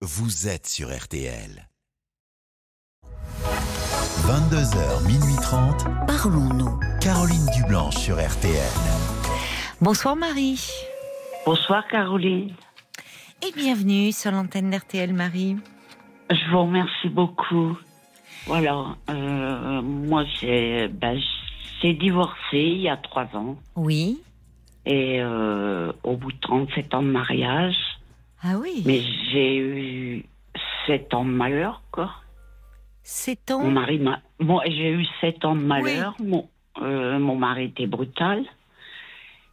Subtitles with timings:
[0.00, 1.68] vous êtes sur RTL.
[4.22, 5.84] 22h, minuit 30.
[6.06, 6.78] Parlons-nous.
[7.00, 8.54] Caroline Dublanche sur RTL.
[9.80, 10.70] Bonsoir Marie.
[11.44, 12.54] Bonsoir Caroline.
[13.46, 15.56] Et bienvenue sur l'antenne d'RTL Marie.
[16.30, 17.76] Je vous remercie beaucoup.
[18.46, 21.20] Voilà, euh, moi j'ai ben,
[21.82, 24.20] j'ai divorcé il y a trois ans Oui.
[24.86, 27.76] et euh, au bout de 37 ans de mariage,
[28.42, 28.82] Ah oui.
[28.86, 29.00] mais
[29.32, 30.24] j'ai eu
[30.86, 32.10] 7 ans de malheur quoi.
[33.02, 33.70] C'est Mon ton.
[33.70, 36.14] mari m'a, moi j'ai eu 7 ans de malheur.
[36.22, 36.48] Mon,
[36.82, 38.44] euh, mon mari était brutal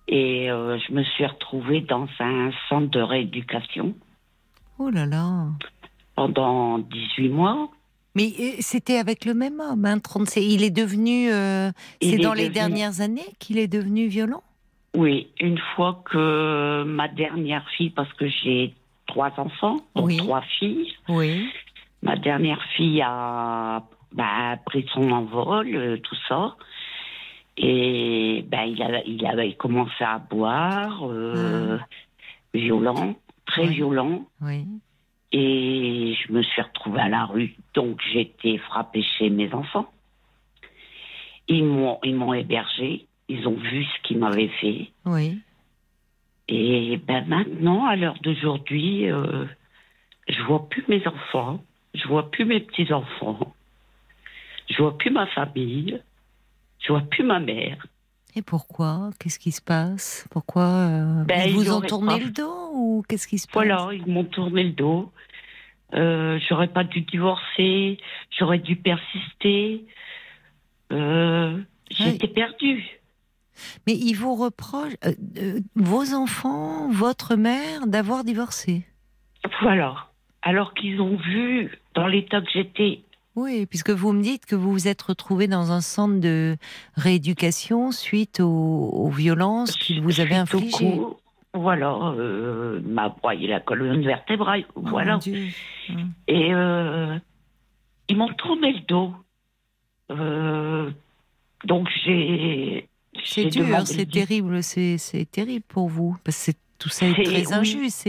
[0.08, 3.96] et euh, je me suis retrouvée dans un centre de rééducation
[4.78, 5.48] Oh là là.
[6.16, 7.70] pendant 18 mois.
[8.14, 10.44] Mais euh, c'était avec le même homme, hein, 37.
[10.44, 11.32] Il est devenu.
[11.32, 14.44] euh, C'est est dans les devenu- dernières années qu'il est devenu violent?
[14.96, 18.74] Oui, une fois que ma dernière fille, parce que j'ai
[19.08, 20.18] trois enfants, donc Oui.
[20.18, 21.48] trois filles, Oui.
[22.02, 26.56] ma dernière fille a bah, pris son envol, euh, tout ça.
[27.58, 31.78] Et ben il, a, il avait commencé à boire, euh,
[32.54, 33.68] violent, très Ah.
[33.68, 33.76] Oui.
[33.76, 34.26] violent.
[34.42, 34.66] Oui.
[35.32, 39.90] Et je me suis retrouvée à la rue, donc j'ai été frappée chez mes enfants.
[41.48, 44.90] Ils m'ont, ils m'ont hébergée, ils ont vu ce qu'ils m'avaient fait.
[45.06, 45.40] Oui.
[46.48, 49.46] Et ben maintenant, à l'heure d'aujourd'hui, euh,
[50.28, 53.56] je vois plus mes enfants, je vois plus mes petits enfants,
[54.70, 56.02] je vois plus ma famille,
[56.80, 57.86] je vois plus ma mère.
[58.36, 59.10] Et pourquoi?
[59.20, 60.28] Qu'est-ce qui se passe?
[60.30, 63.54] Pourquoi euh, Ben, Ils vous ont tourné pas- le dos ou qu'est-ce qui se passe?
[63.56, 65.12] Voilà, ils m'ont tourné le dos.
[65.94, 67.98] Euh, j'aurais pas dû divorcer,
[68.38, 69.86] j'aurais dû persister.
[70.92, 71.60] Euh,
[71.92, 72.84] J'étais perdue.
[73.88, 78.86] Mais ils vous reprochent, euh, euh, vos enfants, votre mère, d'avoir divorcé.
[79.62, 80.08] Voilà.
[80.42, 83.02] Alors qu'ils ont vu dans l'état que j'étais.
[83.36, 86.56] Oui, puisque vous me dites que vous vous êtes retrouvé dans un centre de
[86.96, 88.46] rééducation suite aux,
[88.94, 91.00] aux violences qu'ils vous avaient infligées.
[91.54, 94.66] Voilà, euh, m'a broyé la colonne vertébrale.
[94.76, 95.14] Oh, voilà.
[95.14, 95.48] mon Dieu.
[96.28, 97.18] Et euh,
[98.10, 99.14] ils m'ont tourné le dos.
[101.66, 102.88] Donc j'ai.
[103.26, 106.16] C'est dur, c'est terrible, c'est terrible pour vous.
[106.24, 107.54] Parce que c'est- tout ça est très oui.
[107.54, 108.08] injuste.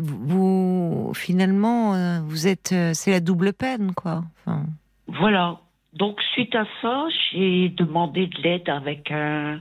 [0.00, 4.22] Vous finalement, euh, vous êtes, euh, c'est la double peine, quoi.
[4.46, 4.64] Enfin,
[5.08, 5.58] Voilà.
[5.94, 9.60] Donc suite à ça, j'ai demandé de l'aide avec un,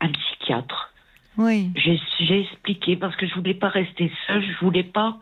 [0.00, 0.92] un psychiatre.
[1.38, 5.18] oui, J'ai expliqué parce que je voulais pas rester seule, je voulais pas,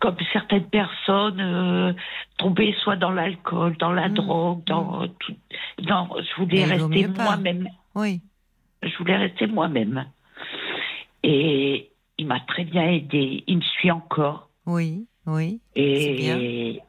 [0.00, 1.92] comme certaines personnes, euh,
[2.38, 4.14] tomber soit dans l'alcool, dans la Mm.
[4.14, 5.34] drogue, dans tout.
[5.88, 7.68] Non, je voulais Mais vaut rester moi-même.
[7.94, 8.20] Oui.
[8.82, 10.06] Je voulais rester moi-même.
[11.22, 13.44] Et il m'a très bien aidé.
[13.46, 14.50] Il me suit encore.
[14.66, 15.60] Oui, oui.
[15.74, 16.38] Bien.
[16.38, 16.82] Et,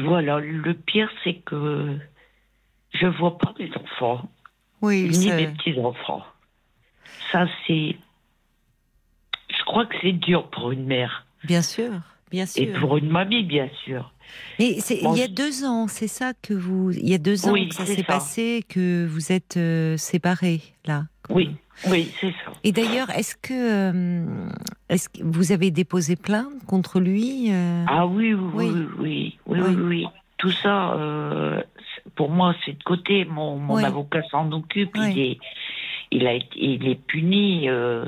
[0.00, 1.98] voilà, le pire, c'est que
[2.92, 4.28] je vois pas mes enfants,
[4.82, 6.24] Oui, ni mes petits-enfants.
[7.30, 7.96] Ça, c'est.
[9.50, 11.26] Je crois que c'est dur pour une mère.
[11.44, 11.92] bien sûr,
[12.34, 14.12] bien Et pour une mamie, bien sûr.
[14.58, 16.90] Mais Bon, il y a deux ans, c'est ça que vous.
[16.92, 20.60] Il y a deux ans Oui, que ça s'est passé, que vous êtes euh, séparés
[20.86, 21.04] là.
[21.30, 21.50] Oui,
[21.88, 22.52] oui, c'est ça.
[22.64, 24.48] Et d'ailleurs, est-ce que, euh,
[24.88, 28.66] est-ce que vous avez déposé plainte contre lui euh, Ah oui, oui,
[28.98, 29.38] Oui.
[29.46, 30.06] oui, oui, oui.
[30.36, 31.62] Tout ça, euh,
[32.16, 33.24] pour moi, c'est de côté.
[33.24, 34.90] Mon, mon avocat s'en occupe.
[34.96, 35.38] Il est,
[36.10, 37.68] il a il est puni.
[37.68, 38.04] euh,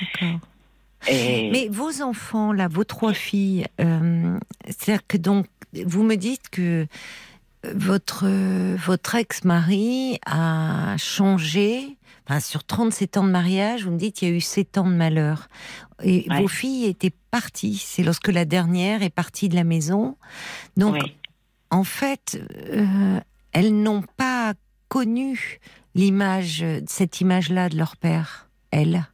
[0.00, 0.38] D'accord.
[1.08, 5.46] Et Mais vos enfants, là, vos trois filles, euh, c'est-à-dire que donc,
[5.86, 6.86] vous me dites que
[7.74, 11.96] votre, euh, votre ex-mari a changé.
[12.26, 14.88] Enfin, sur 37 ans de mariage, vous me dites qu'il y a eu 7 ans
[14.88, 15.48] de malheur.
[16.02, 16.40] Et Ouais.
[16.42, 17.76] vos filles étaient parties.
[17.84, 20.16] C'est lorsque la dernière est partie de la maison.
[20.76, 21.14] Donc, oui.
[21.70, 22.40] en fait,
[22.70, 23.20] euh,
[23.52, 24.54] elles n'ont pas
[24.88, 25.58] connu
[25.94, 28.48] l'image, cette image-là de leur père.
[28.70, 29.04] Elles?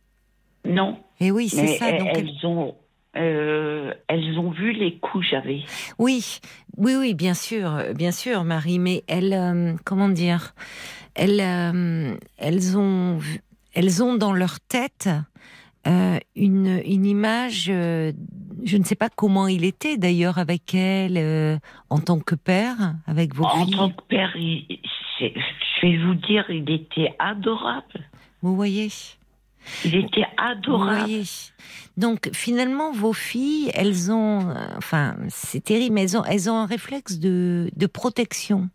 [0.65, 1.89] non, Et oui, c'est ça.
[1.91, 2.75] elles, Donc, elles- elles ont,
[3.17, 5.63] euh, elles ont vu les coups que j'avais.
[5.99, 6.41] Oui,
[6.77, 8.79] oui, oui, bien sûr, bien sûr, Marie.
[8.79, 10.55] Mais elles, euh, comment dire,
[11.15, 13.19] elles, euh, elles ont,
[13.75, 15.09] elles ont dans leur tête
[16.35, 17.67] une, une image.
[17.67, 21.61] je ne sais pas comment il était d'ailleurs avec elle
[21.91, 23.77] en tant que père, avec vos en filles.
[23.77, 24.67] tant que père, il-
[25.21, 25.27] je
[25.83, 28.01] vais vous dire, il était adorable.
[28.43, 28.89] Vous voyez?
[29.85, 30.99] Il était Vous adorable.
[31.01, 31.25] voyez.
[31.97, 36.57] Donc finalement, vos filles, elles ont, euh, enfin, c'est terrible, mais elles ont, elles ont
[36.57, 38.69] un réflexe de, de protection.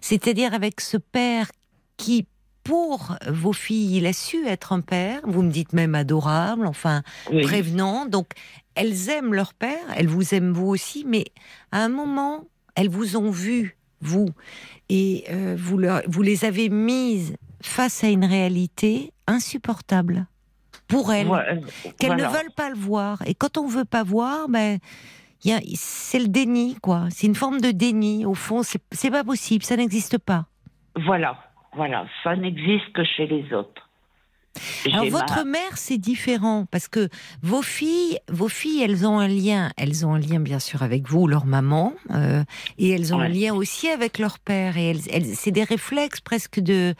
[0.00, 1.50] C'est-à-dire avec ce père
[1.96, 2.26] qui,
[2.64, 5.20] pour vos filles, il a su être un père.
[5.24, 7.42] Vous me dites même adorable, enfin Oui.
[7.42, 8.06] prévenant.
[8.06, 8.28] Donc
[8.74, 11.26] elles aiment leur père, elles vous aiment vous aussi, mais
[11.72, 12.44] à un moment,
[12.74, 14.28] elles vous ont vu, vous,
[14.88, 20.26] et euh, vous, leur, vous les avez mises face à une réalité insupportable
[20.88, 21.60] pour elles, Ouais,
[21.98, 22.28] qu'elles voilà.
[22.28, 23.22] ne veulent pas le voir.
[23.26, 24.78] Et quand on veut pas voir, ben,
[25.74, 27.06] c'est le déni, quoi.
[27.10, 28.24] C'est une forme de déni.
[28.26, 30.46] Au fond, c'est c'est pas possible, ça n'existe pas.
[31.04, 31.36] Voilà,
[31.74, 33.83] voilà, ça n'existe que chez les autres.
[34.92, 37.08] Alors votre ma- mère, c'est différent parce que
[37.42, 39.70] vos filles, vos filles, elles ont un lien.
[39.76, 42.44] Elles ont un lien bien sûr avec vous, leur maman, euh,
[42.78, 44.76] et elles ont un lien aussi avec leur père.
[44.76, 46.94] Et elles, elles- c'est des réflexes presque de,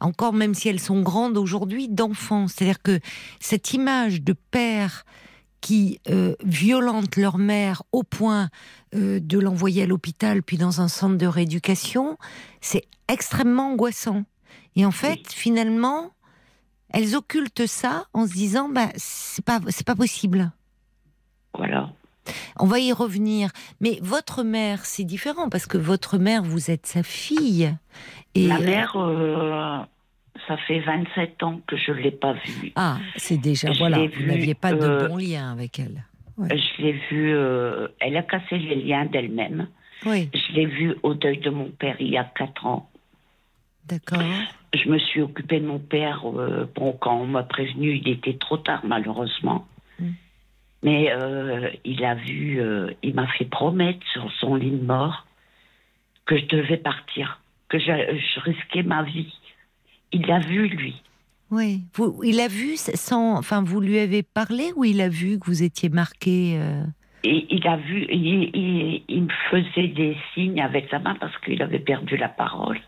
[0.00, 2.46] encore même si elles sont grandes aujourd'hui, d'enfants.
[2.48, 3.00] C'est-à-dire que
[3.40, 5.04] cette image de père
[5.60, 8.48] qui euh, violente leur mère au point
[8.94, 12.16] euh, de l'envoyer à l'hôpital puis dans un centre de rééducation,
[12.62, 14.22] c'est extrêmement angoissant.
[14.76, 16.12] Et en fait, finalement,
[16.92, 20.50] elles occultent ça en se disant bah c'est pas c'est pas possible.
[21.56, 21.90] Voilà.
[22.58, 23.50] On va y revenir.
[23.80, 27.74] Mais votre mère, c'est différent parce que votre mère, vous êtes sa fille.
[28.34, 29.78] Et Ma mère, euh,
[30.46, 32.72] ça fait 27 ans que je ne l'ai pas vue.
[32.76, 36.04] ah, c'est déjà Je voilà, vous n'aviez pas de euh, bon lien avec elle.
[36.38, 39.68] Je l'ai vue, euh, elle a cassé les liens d'elle-même.
[40.06, 42.89] Oui, Je l'ai vue au deuil de mon père il y a 4 ans.
[43.90, 44.22] D'accord.
[44.72, 46.22] Je me suis occupée de mon père.
[46.26, 49.66] euh, bon, quand on m'a prévenu, il était trop tard, malheureusement.
[49.98, 50.08] Mm.
[50.82, 55.26] Mais euh, il a vu, euh, il m'a fait promettre sur son lit de mort
[56.24, 59.34] que je devais partir, que je, je risquais ma vie.
[60.12, 61.02] Il l'a vu, lui.
[61.50, 65.38] Oui, vous, il a vu sans, enfin, vous lui avez parlé ou il a vu
[65.40, 66.60] que vous étiez marqué
[67.24, 71.36] Et il a vu, il, il- il me faisait des signes avec sa main parce
[71.38, 72.80] qu'il avait perdu la parole.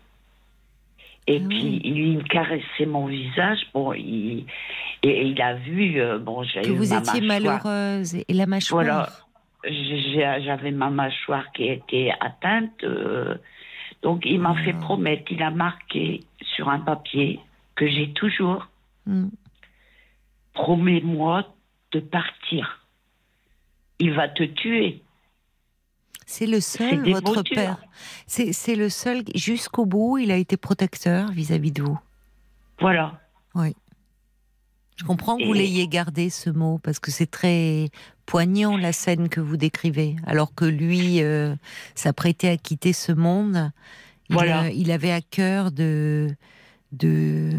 [1.27, 1.81] Et Ah puis oui.
[1.85, 3.59] il me caressait mon visage.
[3.73, 4.45] Bon, il,
[5.03, 7.63] et il a vu, euh, bon, j'ai que eu vous ma étiez mâchoire.
[7.65, 8.83] malheureuse et la mâchoire.
[8.83, 9.09] Voilà.
[10.43, 12.83] J'avais ma mâchoire qui était atteinte.
[12.83, 13.35] euh,
[14.01, 14.63] donc il m'a Ah.
[14.63, 17.39] fait promettre, il a marqué sur un papier
[17.75, 18.67] que j'ai toujours.
[19.05, 19.27] Mm.
[20.53, 21.45] Promets-moi
[21.93, 22.85] de partir.
[23.99, 25.01] Il va te tuer.
[26.35, 27.77] C'est le seul, votre père.
[28.25, 31.99] C'est le seul, jusqu'au bout, il a été protecteur vis-à-vis de vous.
[32.79, 33.19] Voilà.
[34.95, 37.89] Je comprends que vous l'ayez gardé ce mot parce que c'est très
[38.25, 40.15] poignant la scène que vous décrivez.
[40.25, 41.55] Alors que lui euh,
[41.93, 43.71] s'apprêtait à quitter ce monde,
[44.29, 46.29] il, euh, il avait à cœur de
[46.93, 47.51] de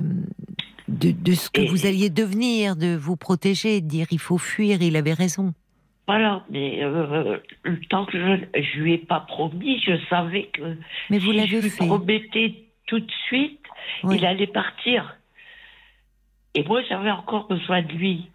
[0.88, 4.38] de, de ce que Et- vous alliez devenir, de vous protéger, de dire il faut
[4.38, 4.80] fuir.
[4.82, 5.54] Il avait raison.
[6.06, 10.76] Voilà, mais euh, le temps que je, je lui ai pas promis, je savais que
[11.08, 11.86] Mais vous si je l'avez lui fait.
[11.86, 12.54] promettais
[12.86, 13.60] tout de suite,
[14.02, 14.16] Oui.
[14.18, 15.16] il allait partir.
[16.54, 18.28] Et moi, j'avais encore besoin de lui.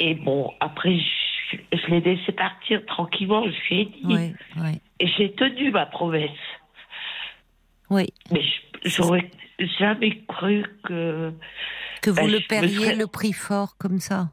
[0.00, 4.00] Et bon, après, je, je l'ai laissé partir tranquillement, je lui ai dit.
[4.04, 6.30] Oui, oui, Et j'ai tenu ma promesse.
[7.90, 8.06] oui.
[8.32, 9.30] Mais je- j'aurais
[9.78, 11.32] jamais cru que.
[12.02, 14.30] Que vous Ben, le perdiez serais- le prix fort comme ça.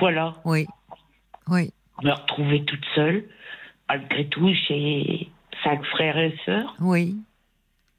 [0.00, 0.66] Voilà, Oui,
[1.48, 1.70] oui.
[2.02, 3.24] me retrouver toute seule.
[3.88, 5.30] Malgré tout, j'ai
[5.62, 6.74] cinq frères et sœurs.
[6.80, 7.16] Oui.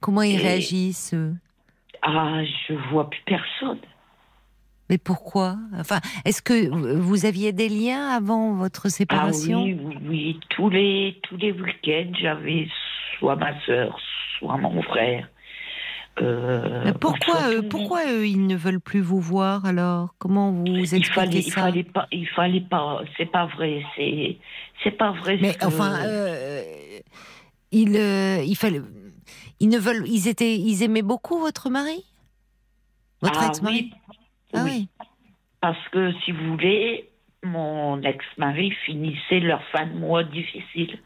[0.01, 1.33] Comment ils Et- réagissent eux?
[2.01, 3.79] Ah, je vois plus personne.
[4.89, 5.57] Mais pourquoi?
[5.77, 10.39] Enfin, est-ce que vous aviez des liens avant votre Ah séparation oui, oui, oui.
[10.49, 12.67] Tous les, tous les week-ends, j'avais
[13.17, 13.97] soit ma sœur,
[14.39, 15.27] soit mon frère.
[16.21, 20.15] Euh, pourquoi le pourquoi eux, ils ne veulent plus vous voir alors?
[20.17, 21.61] Comment vous il expliquez fallait, il ça?
[21.61, 23.01] fallait pas, il fallait pas.
[23.17, 23.83] C'est pas vrai.
[23.95, 24.37] C'est,
[24.83, 25.37] c'est pas vrai.
[25.41, 26.99] Mais que- enfin, euh,
[27.71, 28.81] ils, euh, il fallait,
[29.59, 32.03] ils ne veulent, ils étaient, ils aimaient beaucoup votre mari,
[33.21, 33.91] votre ah, ex-mari?
[33.91, 34.13] oui,
[34.53, 34.89] Ah oui.
[34.99, 35.05] oui.
[35.61, 37.09] Parce que si vous voulez,
[37.43, 40.99] mon ex-mari finissait leur fin de mois difficile.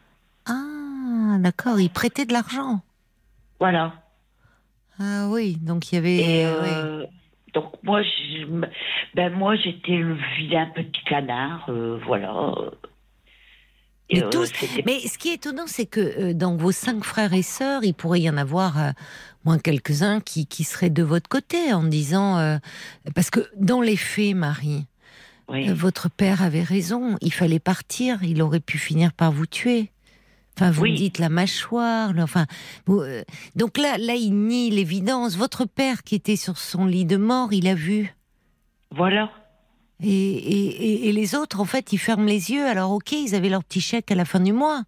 [0.46, 1.80] Ah, d'accord.
[1.80, 2.82] Ils prêtaient de l'argent.
[3.60, 3.94] Voilà.
[5.04, 6.18] Ah oui, donc il y avait.
[6.20, 6.70] Oui.
[6.70, 7.06] euh,
[7.56, 8.46] donc moi, je,
[9.16, 12.54] ben moi j'étais le vilain petit canard, euh, voilà.
[14.14, 17.04] Mais euh, tous- c'était- Mais ce qui est étonnant, c'est que euh, dans vos cinq
[17.04, 18.92] frères et sœurs, il pourrait y en avoir euh,
[19.46, 22.38] moins quelques-uns qui, qui seraient de votre côté en disant.
[22.38, 22.58] euh,
[23.16, 24.86] parce que dans les faits, Marie,
[25.48, 25.70] oui.
[25.70, 27.18] euh, votre père avait raison.
[27.22, 28.22] Il fallait partir.
[28.24, 29.92] Il aurait pu finir par vous tuer.
[30.62, 30.92] Enfin, vous Oui.
[30.92, 32.14] me dites la mâchoire.
[32.14, 32.46] le- Enfin,
[32.86, 33.24] vous, euh,
[33.56, 35.36] donc là, là, il nie l'évidence.
[35.36, 38.14] Votre père, qui était sur son lit de mort, il a vu?
[38.92, 39.32] Voilà.
[40.04, 42.66] Et, et, et- les autres, en fait, ils ferment les yeux.
[42.68, 44.84] Alors, ok, ils avaient leur petit chèque à la fin du mois.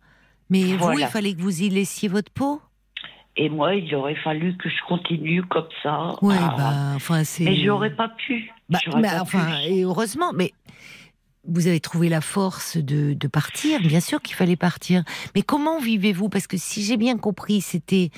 [0.50, 2.62] Mais vous, il fallait que vous y laissiez votre peau?
[3.36, 6.14] Et moi, il aurait fallu que je continue comme ça.
[6.22, 7.46] Ouais, à- bah, enfin, c'est.
[7.46, 8.52] Mais j'aurais pas pu.
[8.70, 9.72] Bah, mais pas enfin, pu.
[9.74, 10.52] et heureusement, mais
[11.48, 13.80] vous avez trouvé la force de, de partir.
[13.82, 15.04] Bien sûr qu'il fallait partir.
[15.36, 16.30] Mais comment vivez-vous?
[16.30, 18.10] Parce que si j'ai bien compris, c'était.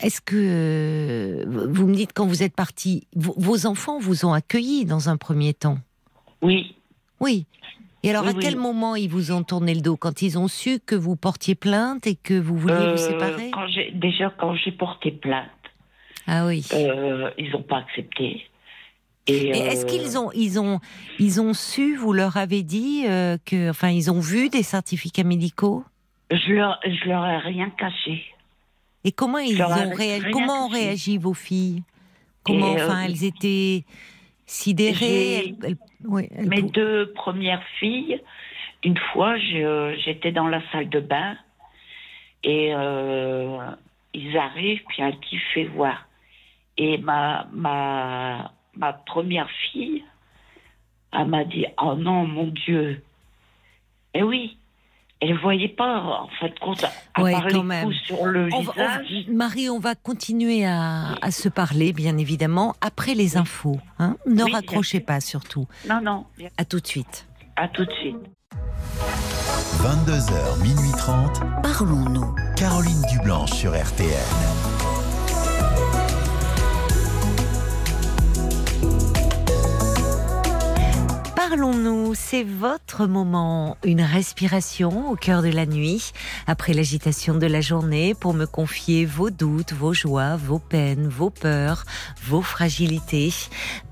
[0.00, 4.84] Est-ce que euh, vous me dites quand vous êtes parti, vos, enfants vous ont accueilli
[4.84, 5.78] dans un premier temps?
[6.40, 6.76] Oui.
[7.18, 7.46] Oui.
[8.04, 8.60] Et alors, Oui, à quel oui.
[8.62, 9.96] moment ils vous ont tourné le dos?
[9.96, 13.50] Quand ils ont su que vous portiez plainte et que vous vouliez Euh, vous séparer?
[13.50, 15.48] quand j'ai- Déjà, quand j'ai porté plainte,
[16.28, 16.64] Ah oui.
[16.74, 18.42] euh, ils n'ont pas accepté.
[19.28, 20.80] Et, Et est-ce euh, qu'ils ont, ils ont,
[21.18, 25.24] ils ont su, vous leur avez dit euh, que, enfin, ils ont vu des certificats
[25.24, 25.84] médicaux?
[26.30, 28.24] Je leur, je leur ai rien caché.
[29.04, 29.94] Et comment ils ont réagi
[30.24, 30.84] rien Comment ont caché.
[30.84, 31.82] réagi vos filles?
[32.42, 33.84] Comment, Et, euh, enfin, elles étaient
[34.46, 38.20] sidérées j'ai- elles- elles- oui, elles Mes deux premières filles,
[38.84, 41.36] une fois, j'étais dans la salle de bain
[42.44, 43.58] et euh,
[44.14, 46.06] ils arrivent, puis un qui fait voir.
[46.76, 50.02] Et ma, ma, ma première fille,
[51.12, 53.02] elle m'a dit Oh non, mon Dieu.
[54.14, 54.56] Et oui,
[55.20, 57.92] elle ne voyait pas, en fait, compte, à Ouais, quand même.
[57.92, 59.00] sur le On va-.
[59.28, 63.78] Marie, on va continuer à, à se parler, bien évidemment, après les infos.
[63.98, 65.66] Hein ne Oui, raccrochez pas, surtout.
[65.88, 67.26] Non, non, À tout de suite.
[67.56, 68.16] à tout de suite.
[69.82, 71.40] 22h, minuit 30.
[71.62, 72.34] Parlons-nous.
[72.56, 74.08] Caroline Dublanche sur RTL.
[81.48, 86.12] Parlons-nous, c'est votre moment, une respiration au cœur de la nuit,
[86.46, 91.30] après l'agitation de la journée, pour me confier vos doutes, vos joies, vos peines, vos
[91.30, 91.86] peurs,
[92.22, 93.32] vos fragilités.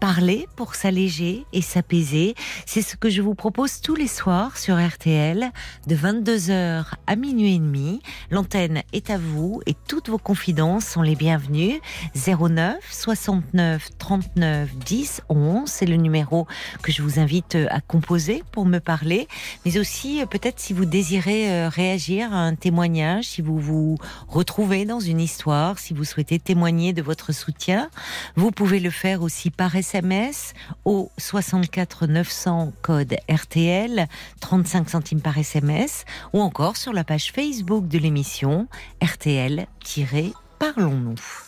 [0.00, 2.34] Parler pour s'alléger et s'apaiser,
[2.66, 5.50] c'est ce que je vous propose tous les soirs sur RTL,
[5.86, 8.02] de 22h à minuit et demi.
[8.30, 11.80] L'antenne est à vous et toutes vos confidences sont les bienvenues.
[12.14, 16.46] 09 69 39 10 11, c'est le numéro
[16.82, 19.28] que je vous invite euh, à composer pour me parler,
[19.64, 23.96] mais aussi euh, peut-être si vous désirez euh, réagir à un témoignage, si vous vous
[24.28, 27.88] retrouvez dans une histoire, si vous souhaitez témoigner de votre soutien,
[28.34, 34.06] vous pouvez le faire aussi par SMS au 64 900 code RTL,
[34.40, 38.68] 35 centimes par SMS, ou encore sur la page Facebook de l'émission
[39.02, 41.45] RTL-Parlons-nous.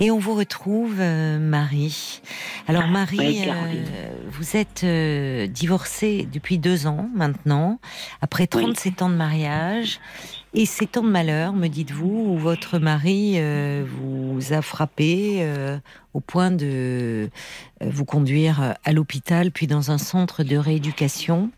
[0.00, 2.20] Et on vous retrouve, euh, Marie.
[2.66, 3.84] Alors, Marie, Oui, Caroline.
[3.94, 7.78] euh, vous êtes euh, divorcée depuis deux ans maintenant,
[8.20, 10.00] après 37 ans de mariage.
[10.52, 13.40] Et 7 ans de malheur, me dites-vous, où votre mari
[13.84, 15.44] vous a frappé
[16.12, 17.28] au point de
[17.80, 21.50] vous conduire à l'hôpital, puis dans un centre de rééducation.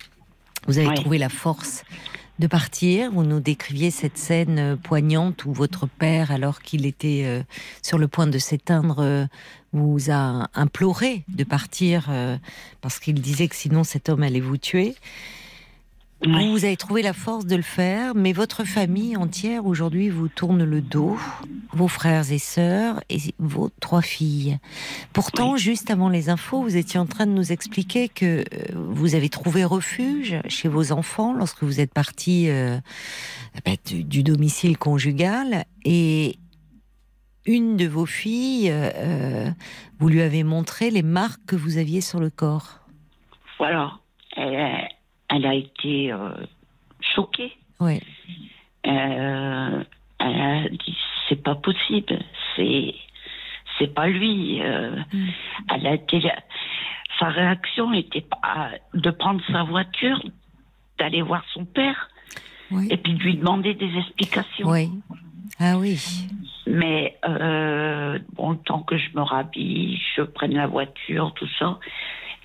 [0.67, 0.95] Vous avez Oui.
[0.95, 1.85] trouvé la force
[2.39, 3.11] de partir.
[3.13, 7.43] Vous nous décriviez cette scène euh, poignante où votre père, alors qu'il était euh,
[7.83, 9.27] sur le point de s'éteindre, euh,
[9.73, 12.09] vous a imploré de partir
[12.81, 14.95] parce qu'il disait que sinon cet homme allait vous tuer.
[16.25, 20.65] Vous, avez trouvé la force de le faire, mais votre famille entière aujourd'hui vous tourne
[20.65, 21.17] le dos,
[21.73, 24.59] vos frères et sœurs et vos trois filles.
[25.13, 28.45] Pourtant, juste avant les infos, vous étiez en train de nous expliquer que euh,
[28.75, 32.79] vous avez trouvé refuge chez vos enfants lorsque vous êtes parti euh,
[33.65, 36.39] ben, du, du domicile conjugal et
[37.47, 39.51] une de vos filles, euh, euh,
[39.99, 42.81] vous lui avez montré les marques que vous aviez sur le corps.
[43.59, 43.93] Voilà.
[44.37, 44.89] Elle,
[45.29, 46.31] elle a été euh,
[47.01, 47.53] choquée.
[47.81, 48.01] Oui.
[48.87, 49.85] Euh,
[50.19, 50.97] elle a dit
[51.29, 52.19] c'est pas possible,
[52.55, 52.95] c'est
[53.79, 54.63] c'est pas lui.
[54.63, 55.27] Euh, Mm.
[55.75, 56.21] Elle a été
[57.19, 60.23] sa réaction était pas de prendre sa voiture,
[60.99, 62.09] d'aller voir son père
[62.71, 62.89] Oui.
[62.91, 64.69] et puis de lui demander des explications.
[64.69, 64.91] Oui.
[65.59, 65.99] Ah oui.
[66.67, 71.79] Mais bon, le temps que je me rhabille, je prenne la voiture, tout ça.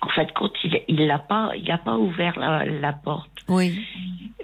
[0.04, 3.30] En fait, quand il il l'a pas, il a pas ouvert la, la porte.
[3.48, 3.78] Oui.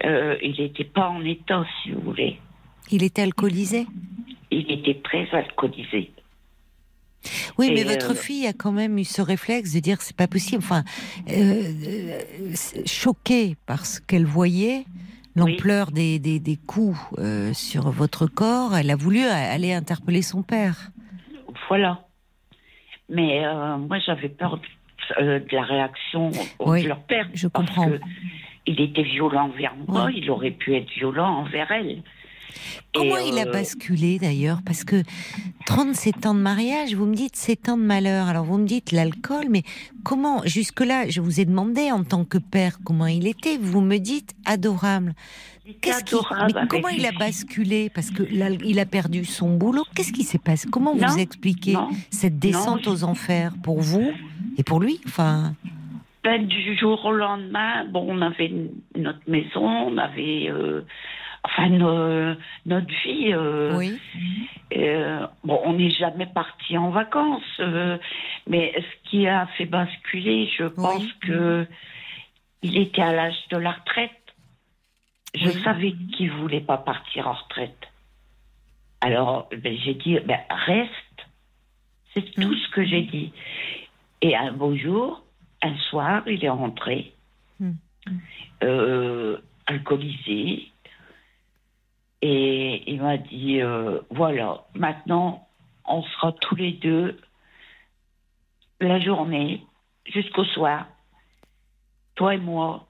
[0.05, 2.39] Euh, il n'était pas en état, si vous voulez.
[2.91, 3.85] Il était alcoolisé?
[4.51, 6.11] Il était très alcoolisé.
[7.57, 10.15] Oui, Et, mais votre euh, fille a quand même eu ce réflexe de dire c'est
[10.15, 10.63] pas possible.
[10.63, 10.85] Enfin,
[11.29, 11.73] euh,
[12.85, 14.85] choquée par ce qu'elle voyait,
[15.35, 16.97] l'ampleur des, des, des coups
[17.51, 20.91] sur votre corps, elle a voulu aller interpeller son père.
[21.67, 22.07] Voilà.
[23.09, 23.41] Mais
[23.77, 24.61] moi, j'avais peur
[25.19, 27.27] euh, de la réaction Oui, de leur père.
[27.33, 27.89] je parce comprends.
[27.89, 27.99] que
[28.65, 32.03] il était violent envers moi, il aurait pu être violent envers elle.
[32.93, 35.03] Comment Et, il a euh, basculé d'ailleurs Parce que
[35.65, 38.27] 37 ans de mariage, vous me dites 7 ans de malheur.
[38.27, 39.63] Alors vous me dites l'alcool, mais
[40.03, 43.57] comment Jusque-là, je vous ai demandé en tant que père comment il était.
[43.57, 45.13] Vous me dites adorable.
[45.81, 49.83] Qu'est-ce qui, mais comment il a basculé Parce que là, il a perdu son boulot.
[49.95, 54.11] Qu'est-ce qui s'est passé Comment Non, vous expliquez non, cette descente aux enfers pour vous
[54.57, 55.53] et pour lui Enfin,
[56.23, 58.51] Ben, du jour au lendemain, bon, on avait
[58.95, 60.81] notre maison, on avait, euh,
[61.43, 63.31] enfin, no- notre vie.
[63.33, 63.99] euh, oui.
[64.75, 67.97] euh, bon, on n'est jamais parti en vacances, euh,
[68.47, 71.65] mais ce qui a fait basculer, je pense que
[72.61, 74.11] il était à l'âge de la retraite.
[75.33, 75.63] Je Oui.
[75.63, 77.87] savais qu'il voulait pas partir en retraite.
[79.01, 80.95] Alors, ben, j'ai dit, ben, reste.
[82.13, 83.31] C'est tout ce que j'ai dit.
[84.21, 85.23] Et un beau jour,
[85.61, 87.13] un soir, il est rentré,
[87.59, 87.73] Hmm.
[89.67, 90.67] alcoolisé,
[92.21, 95.47] et il m'a dit, euh, voilà, maintenant,
[95.85, 97.19] on sera tous les deux
[98.81, 99.65] la journée
[100.05, 100.85] jusqu'au soir,
[102.15, 102.85] toi et moi.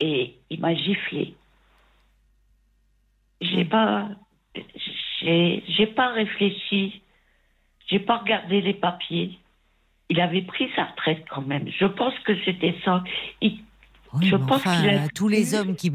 [0.00, 1.36] Et il m'a giflé.
[3.40, 4.08] J'ai pas,
[5.20, 7.02] j'ai, pas réfléchi,
[7.86, 9.38] j'ai pas regardé les papiers.
[10.08, 11.68] Il avait pris sa retraite quand même.
[11.68, 13.04] Je pense que c'était ça.
[14.14, 15.90] Oui, Je mais pense enfin, a- tous les hommes qui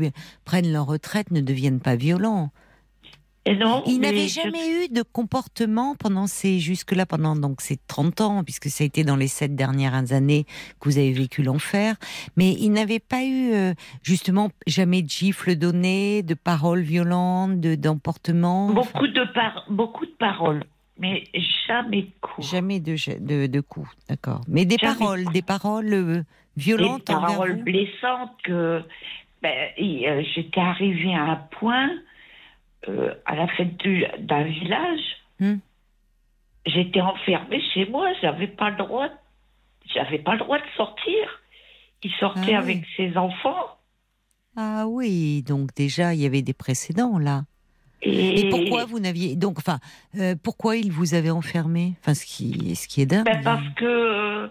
[0.46, 2.52] prennent leur retraite ne deviennent pas violents.
[3.46, 7.78] et non, Il n'avait je- jamais eu de comportement pendant ces jusque-là pendant donc ces
[7.88, 10.46] 30 ans puisque ça a été dans les sept dernières années
[10.82, 11.96] que vous avez vécu l'enfer
[12.36, 17.76] mais il n'avait pas eu euh, justement jamais de gifles données de paroles violentes de
[17.76, 20.66] d'emportements beaucoup de par- beaucoup de paroles,
[21.00, 21.24] mais
[21.68, 22.46] jamais de coups.
[22.50, 24.98] jamais de de, de coups d'accord mais des Jamais.
[24.98, 26.24] paroles des paroles euh,
[26.58, 28.84] violentes envers paroles vous blessantes que
[29.42, 31.90] ben, euh, j'étais arrivée à un point
[32.90, 35.00] euh, à la fête du- d'un village.
[35.40, 35.58] Hmm.
[36.66, 39.08] J'étais enfermée chez moi, j'avais pas le droit,
[39.94, 41.16] j'avais pas le droit de sortir.
[42.04, 42.72] Il sortait Ah oui.
[42.74, 43.74] avec ses enfants
[44.60, 47.44] ah oui donc déjà il y avait des précédents là
[48.02, 49.78] et, Et pourquoi vous n'aviez donc enfin
[50.20, 53.26] euh, pourquoi il vous avait enfermé Enfin ce qui ce qui est dingue.
[53.26, 54.48] Ben, parce que euh,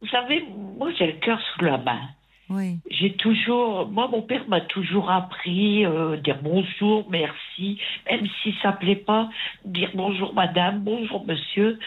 [0.00, 0.44] vous savez,
[0.78, 2.00] moi j'ai le cœur sous la main.
[2.48, 2.78] Oui.
[2.90, 8.72] J'ai toujours, moi, mon père m'a toujours appris euh, dire bonjour, merci, même si ça
[8.72, 9.28] plaît pas,
[9.64, 11.78] dire bonjour madame, bonjour monsieur.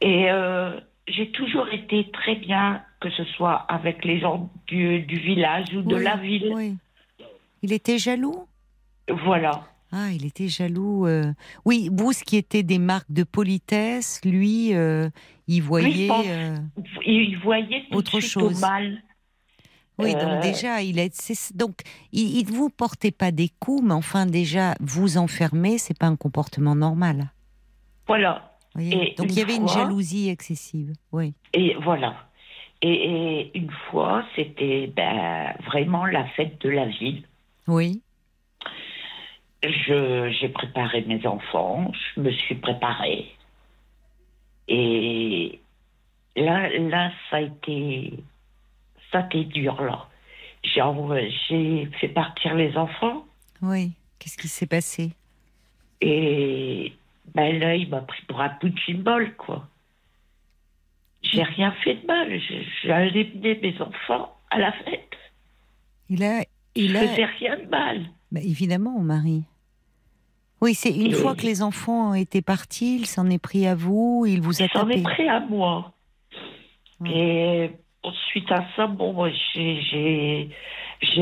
[0.00, 5.18] Et euh, j'ai toujours été très bien, que ce soit avec les gens du, du
[5.18, 6.50] village ou de la ville.
[6.54, 6.76] Oui.
[7.62, 8.46] Il était jaloux?
[9.08, 9.64] Voilà.
[9.92, 11.06] Ah, il était jaloux.
[11.06, 11.32] euh.
[11.66, 15.08] Oui, vous, ce qui était des marques de politesse, lui, euh,
[15.48, 16.08] il voyait.
[16.08, 16.56] pense- euh,
[17.04, 18.56] Il voyait tout Autre de suite chose.
[18.58, 19.02] au mal.
[19.98, 21.14] Oui, Euh, donc déjà, il est.
[21.14, 21.80] c'est- Donc,
[22.12, 26.16] il, ne vous portait pas des coups, mais enfin, déjà, vous enfermer, c'est pas un
[26.16, 27.30] comportement normal.
[28.06, 28.56] Voilà.
[28.80, 30.94] Et donc, il y avait une jalousie excessive.
[31.12, 31.34] Oui.
[31.52, 32.14] Et voilà.
[32.80, 37.24] Et, et une fois, c'était ben, vraiment la fête de la ville.
[37.68, 38.00] Oui.
[39.62, 43.26] Je, j'ai préparé mes enfants, je me suis préparée.
[44.66, 45.60] Et
[46.36, 48.12] là, là, ça a été,
[49.10, 50.08] ça a été dur, là.
[50.64, 53.24] J'ai, fait partir les enfants
[53.60, 53.92] Oui.
[54.18, 55.12] Qu'est-ce qui s'est passé?
[56.00, 56.92] Et
[57.34, 59.68] ben là, il m'a pris pour un punching ball, quoi.
[61.22, 62.40] J'ai rien fait de mal.
[62.82, 65.16] J'ai, amené mes enfants à la fête.
[66.08, 66.40] Il a.
[66.40, 67.00] Je Il a.
[67.08, 68.10] faisais rien de mal.
[68.30, 69.44] Bah, évidemment, Marie.
[70.62, 73.74] Oui, c'est une Et- fois que les enfants étaient partis, il s'en est pris à
[73.74, 75.02] vous, il vous a J'en ai tapé.
[75.02, 75.92] pris à moi.
[77.04, 77.72] Et
[78.30, 80.48] suite à ça, bon, j'ai,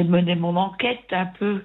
[0.05, 1.65] mené mon enquête un peu.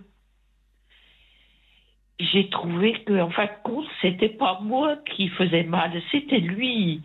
[2.17, 7.01] J'ai trouvé que, en fin de compte, c'était pas moi qui faisais mal, c'était lui.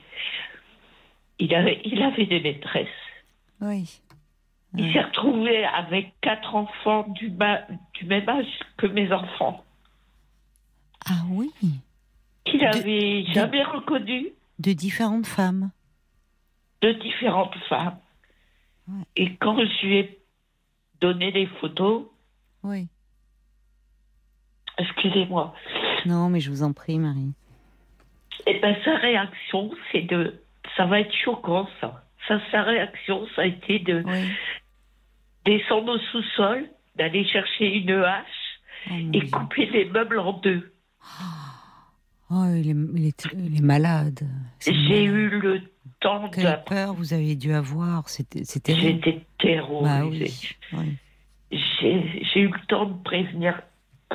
[1.41, 2.87] Il avait, il avait des maîtresses.
[3.61, 4.01] Oui.
[4.77, 9.65] Il s'est retrouvé avec quatre enfants du, du même âge que mes enfants,
[11.09, 11.51] Ah oui,
[12.45, 14.29] qu'il De- avait de- jamais reconnus.
[14.59, 15.71] de différentes femmes.
[16.83, 17.99] de différentes femmes.
[18.89, 19.05] Ouais.
[19.17, 20.19] Et quand je lui ai
[21.01, 22.07] donné les photos,
[22.63, 22.89] Oui.
[24.79, 25.55] excusez-moi,
[26.07, 27.33] Non, mais je vous en prie, Marie.
[28.47, 30.41] et ben sa réaction, c'est de,
[30.77, 32.05] ça va être choquant ça.
[32.29, 34.31] Ça, sa réaction, ça a été de Oui.
[35.45, 38.27] descendre au sous-sol, d'aller chercher une hache
[38.91, 40.73] Oh, et couper les meubles en deux.
[42.33, 44.21] Oh, il est, il est, il est malade.
[44.61, 45.63] J'ai eu le
[45.99, 46.35] temps de...
[46.35, 48.09] Quelle peur vous avez dû avoir.
[48.09, 48.45] C'était.
[48.45, 50.31] J'étais terrorisée.
[50.73, 50.97] Bah oui.
[51.53, 51.59] oui.
[52.33, 53.61] J'ai eu le temps de prévenir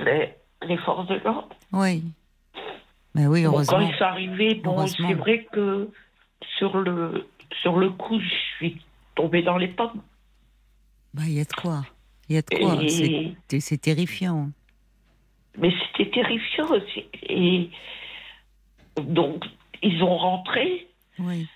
[0.02, 0.34] les,
[0.66, 1.50] les forces de l'ordre.
[1.74, 2.04] Oui.
[3.14, 3.80] Ben oui, Bon, quand heureusement.
[3.82, 5.08] ils sont arrivés, bon, Heureusement.
[5.10, 5.90] c'est vrai que
[6.58, 7.28] sur le,
[7.62, 8.82] sur le coup, je suis
[9.16, 10.02] tombée dans les pommes.
[11.14, 11.86] Bah, il y a de quoi.
[12.30, 12.78] Il y a de quoi.
[12.82, 14.52] Et- C'est terrifiant.
[15.58, 17.06] Mais c'était terrifiant aussi.
[17.30, 17.70] Et
[19.02, 19.44] donc,
[19.82, 20.88] ils ont rentré
[21.20, 21.48] Oui.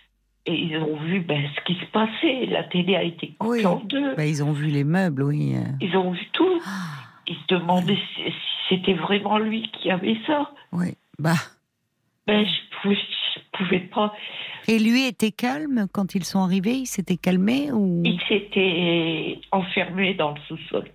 [0.46, 2.46] et ils ont vu ben, ce qui se passait.
[2.48, 3.66] La télé a été coupée Oui.
[3.66, 4.16] en deux.
[4.16, 5.56] Bah, ils ont vu les meubles, oui.
[5.56, 5.62] euh.
[5.82, 6.62] Ils ont vu tout.
[6.66, 8.32] Ah, Ils se demandaient si, si
[8.70, 10.52] c'était vraiment lui qui avait ça.
[10.72, 10.96] oui.
[11.18, 11.34] Bah.
[12.28, 12.96] Ben, je pouvais,
[13.36, 14.14] je pouvais pas.
[14.68, 16.76] Et lui était calme quand ils sont arrivés?
[16.76, 18.04] Il s'était calmé ou?
[18.06, 20.86] Il s'était enfermé dans le sous-sol.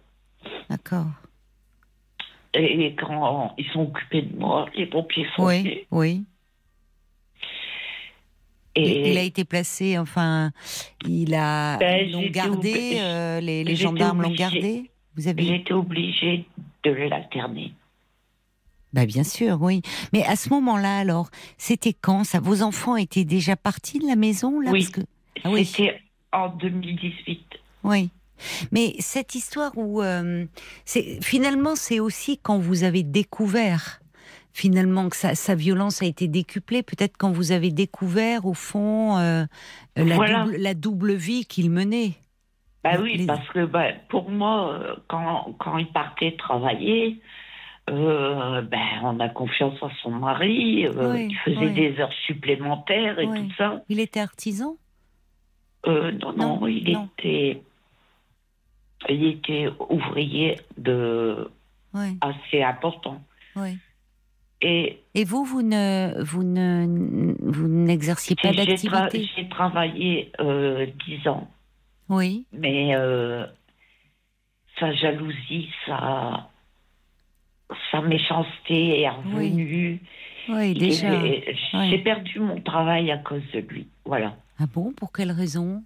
[0.71, 1.07] D'accord.
[2.55, 5.79] Et quand ils sont occupés de moi, les pompiers sont Oui, venus.
[5.91, 6.25] oui.
[8.77, 10.51] Et Il a été placé, enfin,
[11.07, 14.91] il a Ben, l'ont j'étais gardé, euh, les, les j'étais gendarmes l'ont gardé?
[15.17, 16.45] Vous avez été obligée
[16.83, 17.73] de l'alterner.
[18.93, 19.81] Bah bien sûr, oui.
[20.13, 22.25] Mais à ce moment-là, alors, c'était quand?
[22.25, 24.71] Ça Vos enfants étaient déjà partis de la maison là?
[24.73, 24.81] Oui.
[24.81, 25.01] Parce que
[25.45, 25.65] Ah oui.
[25.65, 26.01] C'était
[26.33, 27.47] en 2018.
[27.85, 28.11] oui.
[28.73, 30.45] Mais cette histoire où euh,
[30.87, 34.01] finalement c'est aussi quand vous avez découvert
[34.53, 39.19] finalement que sa, sa violence a été décuplée, peut-être quand vous avez découvert au fond
[39.19, 39.45] euh,
[39.97, 40.45] la, Voilà.
[40.45, 42.13] double, la double vie qu'il menait.
[42.85, 47.21] Bah oui, les- parce que bah, pour moi, euh, quand, quand il partait travailler,
[47.91, 51.73] euh, ben, on a confiance en son mari, Oui, il faisait oui.
[51.73, 53.49] des heures supplémentaires et Oui.
[53.49, 53.83] tout ça.
[53.89, 54.77] Il était artisan?
[55.87, 57.09] Non, non, Non, il non.
[57.19, 57.63] était
[59.09, 61.51] il était ouvrier de
[61.93, 63.21] Oui, assez important.
[63.57, 63.79] oui.
[64.61, 69.29] Et Et vous, vous ne, vous ne, vous n'exerciez pas j'ai tra- d'activité?
[69.37, 71.51] j'ai travaillé euh, 10 ans,
[72.09, 73.45] Oui, mais euh,
[74.81, 76.49] sa jalousie, sa,
[77.91, 80.01] sa méchanceté est revenue.
[80.49, 81.11] oui, déjà.
[81.91, 83.89] J'ai perdu mon travail à cause de lui.
[84.07, 84.37] Voilà.
[84.59, 84.93] Ah bon?
[84.93, 85.83] Pour quelle raison?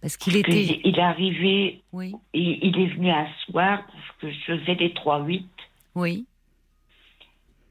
[0.00, 0.80] Parce qu'il était.
[0.84, 4.90] Il est arrivé, Oui, il, il est venu un soir, parce que je faisais les
[4.90, 5.44] 3-8,
[5.96, 6.24] oui.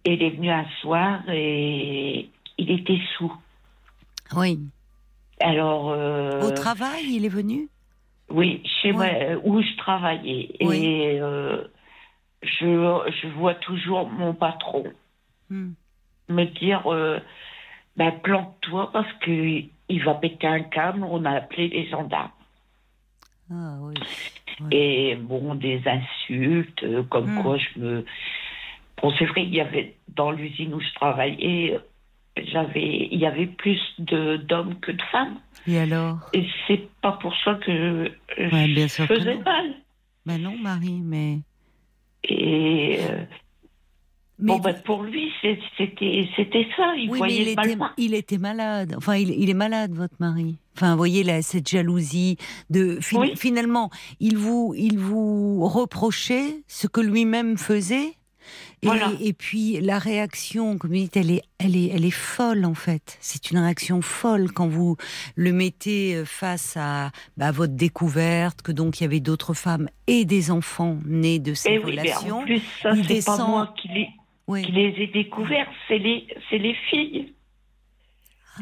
[0.05, 3.33] et il est venu un soir et il était sous.
[4.35, 4.59] Oui.
[5.39, 5.89] Alors.
[5.91, 7.69] euh, Au travail, il est venu?
[8.29, 9.27] Oui, chez moi, Ouais.
[9.35, 10.53] euh, où je travaillais.
[10.59, 10.75] Oui.
[10.83, 11.63] Et euh,
[12.43, 14.83] je, je vois toujours mon patron
[15.49, 15.71] Hmm.
[16.27, 17.19] me dire euh,
[17.95, 21.03] ben, plante-toi parce que il va péter un câble.
[21.03, 22.31] On a appelé les gendarmes.
[23.51, 23.93] Ah oui.
[24.71, 27.41] Et bon, des insultes, euh, comme Hmm.
[27.43, 28.05] quoi je me.
[29.01, 31.77] Bon, c'est vrai, il y avait dans l'usine où je travaillais,
[32.35, 35.39] j'avais, il y avait plus de d'hommes que de femmes.
[35.67, 36.17] Et alors?
[36.33, 39.75] Et c'est pas pour ça que Ouais, bien je sûr que faisais mal.
[40.25, 41.37] Ben non, Marie, mais.
[42.23, 43.23] Et euh,
[44.39, 46.93] mais bon, ben, pour lui, c'était ça.
[46.95, 48.93] Il oui, mais voyait il le mal était, il était malade.
[48.97, 50.57] Enfin, il, il est malade, votre mari.
[50.75, 52.37] Enfin, vous voyez là, cette jalousie
[52.69, 53.31] de fin- Oui.
[53.35, 58.13] finalement, il vous, il vous reprochait ce que lui-même faisait.
[58.83, 59.11] Et, Voilà.
[59.19, 62.75] et puis la réaction, comme vous dites, elle est, elle est, elle est folle en
[62.75, 63.17] fait.
[63.19, 64.95] C'est une réaction folle quand vous
[65.35, 69.89] le mettez euh, face à bah, votre découverte que donc il y avait d'autres femmes
[70.05, 72.37] et des enfants nés de ces Et oui, mais relations.
[72.39, 73.89] en plus, ça, il descend- pas moi qui
[74.47, 74.63] Oui.
[74.63, 77.33] qui les ai découverts, c'est les, c'est les filles.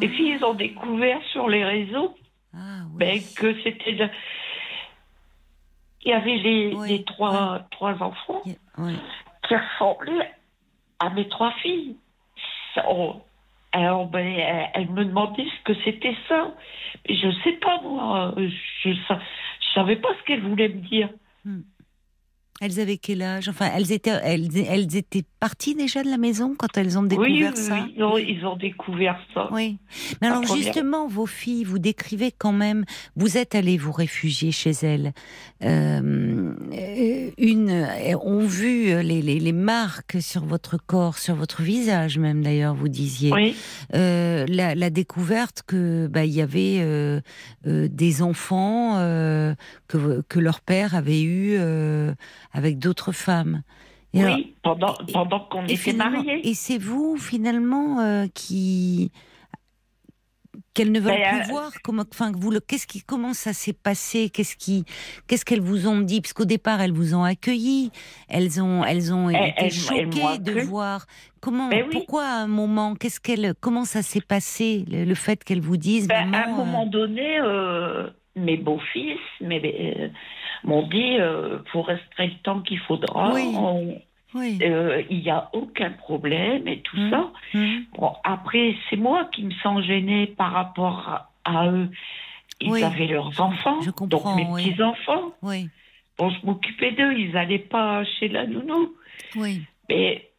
[0.02, 2.18] Les filles ont découvert sur les réseaux
[2.54, 2.98] Ah, oui.
[2.98, 4.10] ben, que c'était.
[6.02, 8.42] Il y avait les, Oui, les trois, trois enfants
[9.48, 10.32] qui ressemblaient
[11.00, 11.96] à mes trois filles.
[12.88, 13.22] On-
[13.72, 16.54] alors, ben, elle, elle me demandait ce que c'était ça.
[17.08, 18.34] Mais je sais pas, moi.
[18.38, 19.20] Je, sa-
[19.62, 21.10] je savais pas ce qu'elle voulait me dire.
[22.62, 23.50] Elles avaient quel âge?
[23.50, 27.52] Enfin, elles étaient, elles, elles étaient parties déjà de la maison quand elles ont découvert
[27.54, 27.76] oui, ça?
[27.84, 29.50] oui, ils ont, ils ont découvert ça.
[29.52, 29.78] Oui.
[30.22, 30.64] Mais alors première.
[30.64, 32.86] justement, vos filles, vous décrivez quand même,
[33.18, 35.12] vous êtes allés vous réfugier chez elles.
[35.64, 36.54] Euh,
[37.38, 42.42] une, euh, ont vu les, les, les marques sur votre corps, sur votre visage même
[42.42, 43.34] d'ailleurs, vous disiez.
[43.34, 43.56] Oui,
[43.94, 47.20] Euh, la, la découverte que bah, il y avait euh,
[47.66, 48.96] des enfants
[49.88, 51.58] que, que leur père avait eu
[52.56, 53.62] avec d'autres femmes.
[54.14, 56.48] Et alors- oui, pendant, et- pendant qu'on était mariés.
[56.48, 59.12] Et c'est vous finalement euh, qui
[60.74, 63.52] qu'elles ne veulent Ben, plus euh, voir comment enfin vous le qu'est-ce qui comment ça
[63.54, 64.30] s'est passé?
[64.30, 64.84] Qu'est-ce qui
[65.28, 66.22] qu'est-ce qu'elles vous ont dit?
[66.22, 67.92] Parce qu'au départ elles vous ont accueilli
[68.30, 71.06] elles ont elles ont Elles- été elles- choquées de voir
[71.42, 71.90] comment Ben oui.
[71.92, 75.78] pourquoi à un moment qu'est-ce qu'elle comment ça s'est passé le, le fait qu'elles vous
[75.78, 79.62] disent Ben, à un euh, moment donné, euh, mes beaux-fils, mes,
[79.98, 80.10] euh,
[80.66, 83.34] m'ont dit euh, vous resterez le temps qu'il faudra.
[83.34, 83.44] Oui.
[83.56, 84.02] On-
[84.34, 84.60] Oui.
[84.64, 87.10] euh, Il n'y a aucun problème et tout Mm.
[87.10, 87.32] ça.
[87.54, 87.80] Hmm.
[87.98, 91.90] Bon, après, c'est moi qui me sens gênée par rapport à, eux.
[92.60, 92.84] Ils Oui.
[92.84, 94.72] avaient leurs enfants, je donc mes oui.
[94.72, 95.34] petits-enfants.
[96.18, 98.94] Bon, je m'occupais d'eux, ils n'allaient pas chez la nounou.
[99.36, 99.62] Oui.
[99.90, 100.30] Mais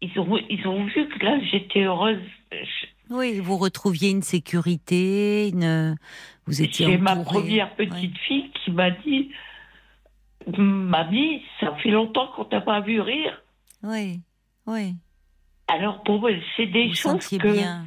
[0.00, 2.18] ils ont, ils ont vu que là, j'étais heureuse.
[2.50, 5.96] Je- Oui, vous retrouviez une sécurité, une...
[6.46, 8.10] vous étiez ma première petite Ouais.
[8.26, 9.30] fille qui m'a dit
[10.58, 13.42] Mamie, ça fait longtemps qu'on t'a pas vu rire.
[13.82, 14.20] Oui,
[14.66, 14.94] oui.
[15.68, 17.86] Alors pour moi, c'est des Vous choses que bien.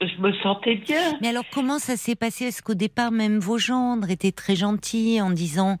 [0.00, 1.16] Je me sentais bien.
[1.20, 2.44] Mais alors comment ça s'est passé?
[2.46, 5.78] Est-ce qu'au départ même vos gendres étaient très gentils en disant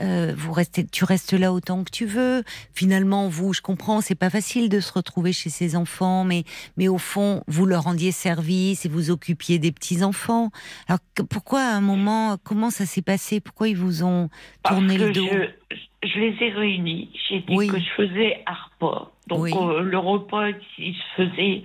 [0.00, 2.42] euh, vous restez, tu restes là autant que tu veux?
[2.74, 6.44] Finalement vous, je comprends, c'est pas facile de se retrouver chez ses enfants, mais
[6.76, 10.50] mais au fond vous leur rendiez service et vous occupiez des petits enfants.
[10.88, 13.40] Alors que- pourquoi à un moment comment ça s'est passé?
[13.40, 14.28] Pourquoi ils vous ont
[14.64, 15.26] tourné le dos?
[15.30, 15.76] je,
[16.08, 17.10] je les ai réunis.
[17.28, 17.68] J'ai dit Oui.
[17.68, 19.10] que je faisais un repas.
[19.28, 19.52] Donc Oui.
[19.54, 21.62] euh, le repas, il se faisait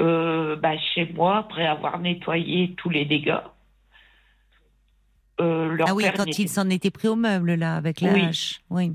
[0.00, 3.40] euh, bah, chez moi après avoir nettoyé tous les dégâts.
[5.40, 8.00] Euh, leur Ah oui, père quand n'était- ils s'en étaient pris au meuble là avec
[8.00, 8.22] la Oui.
[8.22, 8.60] hache.
[8.70, 8.92] Oui,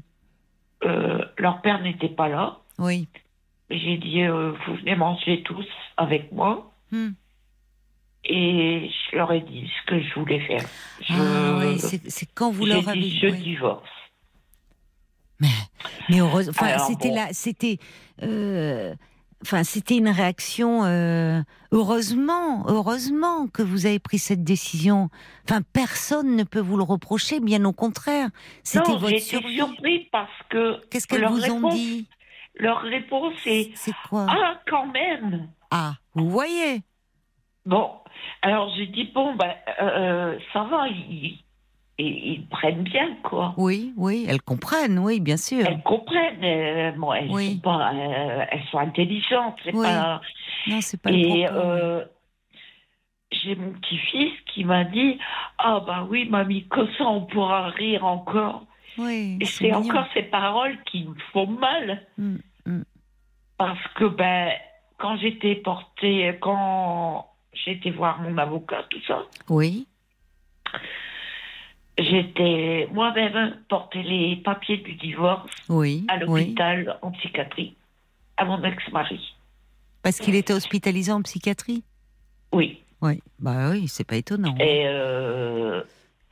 [0.84, 2.58] euh, leur père n'était pas là.
[2.78, 3.08] oui.
[3.70, 5.66] J'ai dit, vous venez manger tous
[5.98, 6.72] avec moi.
[6.92, 7.12] Hmm.
[8.26, 10.64] Et je leur ai dit ce que je voulais faire.
[11.02, 13.38] Je, Ah oui, c'est quand vous leur avez dit, je oui.
[13.40, 13.90] divorce.
[15.40, 15.48] Mais,
[16.10, 16.54] mais heureusement,
[16.88, 17.16] c'était bon.
[17.16, 17.80] là, c'était,
[19.44, 20.84] enfin, c'était une réaction.
[20.86, 25.10] euh, heureusement, heureusement que vous avez pris cette décision.
[25.48, 28.30] Enfin, personne ne peut vous le reprocher, bien au contraire.
[28.64, 32.08] C'était votre surprise parce que Qu'est-ce qu'elles vous ont dit?
[32.56, 34.28] leur réponse est C'est quoi?
[34.30, 36.84] Ah, quand même Ah, vous voyez?
[37.66, 37.92] Bon,
[38.42, 41.43] alors j'ai dit, bon, ben, euh, ça va, ils,
[41.98, 43.54] ils, ils prennent bien, quoi.
[43.58, 45.66] Oui, oui, elles comprennent, oui, bien sûr.
[45.66, 47.54] Elles comprennent, euh, bon, elles, Oui.
[47.56, 50.22] sont pas, euh, elles sont intelligentes, c'est Oui, pas...
[50.68, 52.04] Non, c'est pas le Et euh,
[53.32, 55.18] j'ai mon petit-fils qui m'a dit
[55.58, 58.66] Ah, bah oui, mamie, comme ça on pourra rire encore.
[58.98, 62.02] oui, Et c'est encore ces paroles qui me font mal.
[62.18, 62.84] Mm, mm.
[63.58, 64.52] Parce que, ben,
[64.98, 69.88] quand j'étais portée, quand j'étais voir mon avocat, tout ça, Oui,
[71.98, 76.42] j'étais moi-même porté les papiers du divorce oui, à oui.
[76.42, 77.76] l'hôpital en psychiatrie
[78.38, 79.36] à mon ex-mari.
[80.02, 81.84] Parce qu'il était hospitalisé en psychiatrie?
[82.52, 82.80] Oui.
[83.02, 84.56] Oui, bah oui, c'est pas étonnant.
[84.60, 85.82] Et euh,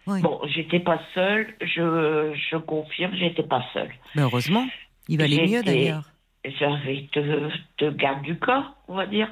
[0.07, 0.21] Oui.
[0.21, 3.91] bon, j'étais pas seule, je, je confirme, j'étais pas seule.
[4.15, 4.65] Mais heureusement,
[5.07, 6.09] il valait mieux d'ailleurs.
[6.43, 9.29] J'avais deux, deux gardes du corps, on va dire.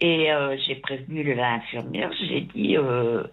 [0.00, 3.24] Et euh, j'ai prévenu l'infirmière, j'ai dit euh,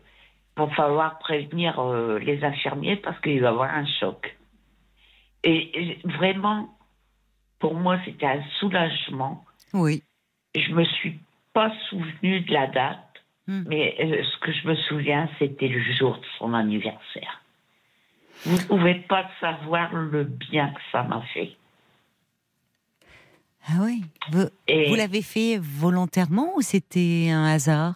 [0.56, 4.38] va falloir prévenir euh, les infirmiers parce qu'il va y avoir un choc.
[5.44, 6.78] Et, et vraiment,
[7.60, 9.46] pour moi, c'était un soulagement.
[9.74, 10.04] Oui.
[10.56, 11.20] Je me suis
[11.54, 13.00] pas souvenu de la date,
[13.46, 13.63] Hmm.
[13.68, 17.42] mais euh, ce que je me souviens, c'était le jour de son anniversaire.
[18.46, 21.58] Vous ne pouvez pas savoir le bien que ça m'a fait.
[23.68, 24.02] Ah oui.
[24.32, 24.46] Vous,
[24.88, 27.96] vous l'avez fait volontairement ou c'était un hasard?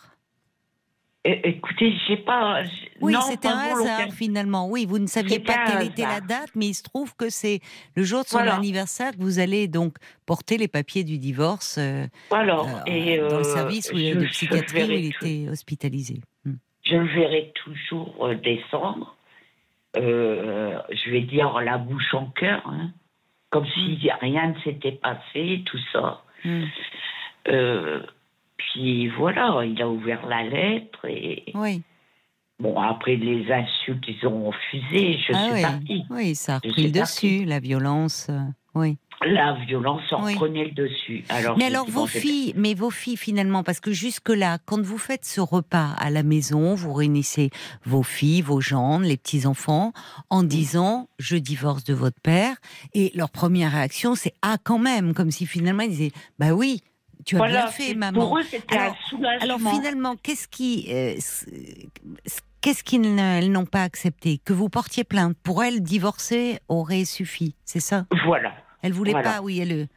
[1.29, 2.61] Écoutez, j'ai pas.
[3.01, 4.69] Oui, c'était un hasard finalement.
[4.69, 7.59] Oui, vous ne saviez pas quelle était la date, mais il se trouve que c'est
[7.95, 8.55] le jour de son Voilà.
[8.55, 13.33] anniversaire que vous allez donc porter les papiers du divorce euh, euh, et, dans le
[13.35, 16.21] euh, service où il- je- de psychiatrie où il tout- était hospitalisé.
[16.45, 16.53] Hmm.
[16.85, 19.17] Je le verrai toujours euh, descendre.
[19.97, 22.91] Euh, je vais dire la bouche en cœur, hein,
[23.49, 26.21] comme si rien ne s'était passé, tout ça.
[26.45, 26.63] Hmm.
[28.57, 31.81] Puis voilà, il a ouvert la lettre et Oui.
[32.59, 35.61] bon après les insultes ils ont fusé, je ah suis oui.
[35.61, 36.03] partie.
[36.09, 37.27] Oui, ça a Je repris le partie.
[37.39, 38.27] dessus, la violence.
[38.29, 38.39] euh,
[38.75, 38.97] oui.
[39.25, 40.35] La violence en Oui.
[40.35, 41.23] prenait le dessus.
[41.29, 44.99] Alors, Mais alors vos filles, mais vos filles finalement, parce que jusque là, quand vous
[44.99, 47.49] faites ce repas à la maison, vous réunissez
[47.83, 49.91] vos filles, vos gendres, les petits enfants,
[50.29, 52.55] en disant je divorce de votre père,
[52.93, 56.81] et leur première réaction c'est ah quand même, comme si finalement ils disaient bah oui,
[57.27, 58.19] tu as Voilà, bien fait maman.
[58.21, 59.43] Pour eux, c'était Alors- un soulagement.
[59.57, 61.13] Alors finalement, qu'est-ce qui, euh,
[62.61, 64.39] qu'est-ce qu'ils ne- elles n'ont pas accepté?
[64.43, 65.35] Que vous portiez plainte?
[65.43, 68.05] Pour elles, divorcer aurait suffi, c'est ça?
[68.25, 68.53] Voilà.
[68.81, 69.33] Elle voulait Voilà.
[69.33, 69.87] pas, oui, elle.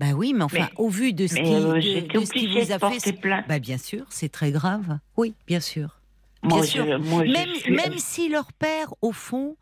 [0.00, 2.30] Bah oui, mais enfin, Mais- au vu de ce qui, euh, de- j'étais de ce
[2.32, 3.44] qui obligée vous a fait, plainte.
[3.48, 4.98] bah bien sûr, c'est très grave.
[5.16, 6.00] Oui, bien sûr.
[6.42, 6.98] moi, bien je- sûr.
[7.00, 9.56] moi, Même, suis- même si leur père, au fond,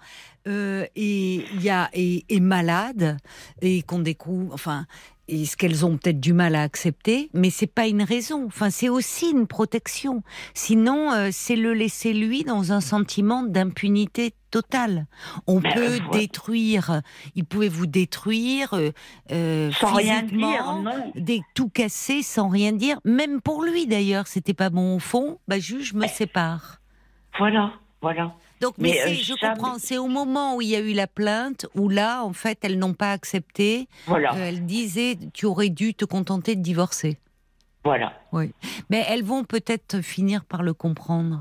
[0.48, 3.18] euh, est, y a, est, est malade
[3.60, 4.86] et qu'on découvre, enfin,
[5.32, 8.44] et ce qu'elles ont peut-être du mal à accepter, mais c'est pas une raison.
[8.46, 10.22] Enfin, c'est aussi une protection.
[10.52, 15.06] Sinon, euh, c'est le laisser lui dans un sentiment d'impunité totale.
[15.46, 16.18] On peut voilà.
[16.18, 17.00] détruire.
[17.34, 18.90] Il pouvait vous détruire euh,
[19.30, 21.12] euh, Sans rien physiquement, dire, non.
[21.14, 22.98] des, tout casser sans rien dire.
[23.06, 25.38] Même pour lui d'ailleurs, c'était pas bon au fond.
[25.48, 26.82] Bah, juge, je me sépare.
[27.38, 28.34] Voilà, voilà.
[28.62, 29.76] Donc, mais, Mais, euh, je jamais- comprends.
[29.78, 32.78] C'est au moment où il y a eu la plainte où là, en fait, elles
[32.78, 33.88] n'ont pas accepté.
[34.06, 37.18] Voilà, Euh, elles disaient, tu aurais dû te contenter de divorcer.
[37.84, 38.12] voilà.
[38.90, 41.40] Mais elles vont peut-être finir par le comprendre.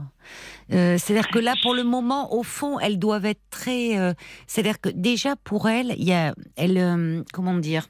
[0.73, 3.97] Euh, C'est-à-dire que là, pour le moment, au fond, elles doivent être très.
[3.99, 4.13] euh,
[4.47, 7.85] C'est-à-dire que déjà pour elles, il y a, elles, euh, comment dire,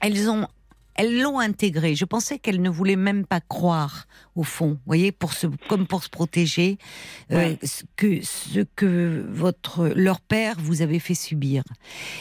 [0.00, 0.48] elles ont,
[0.94, 1.94] elles l'ont intégré.
[1.94, 5.86] Je pensais qu'elles ne voulaient même pas croire, au fond, vous voyez, pour se, comme
[5.86, 6.78] pour se protéger,
[7.32, 11.62] euh, ce que ce que votre leur père vous avait fait subir.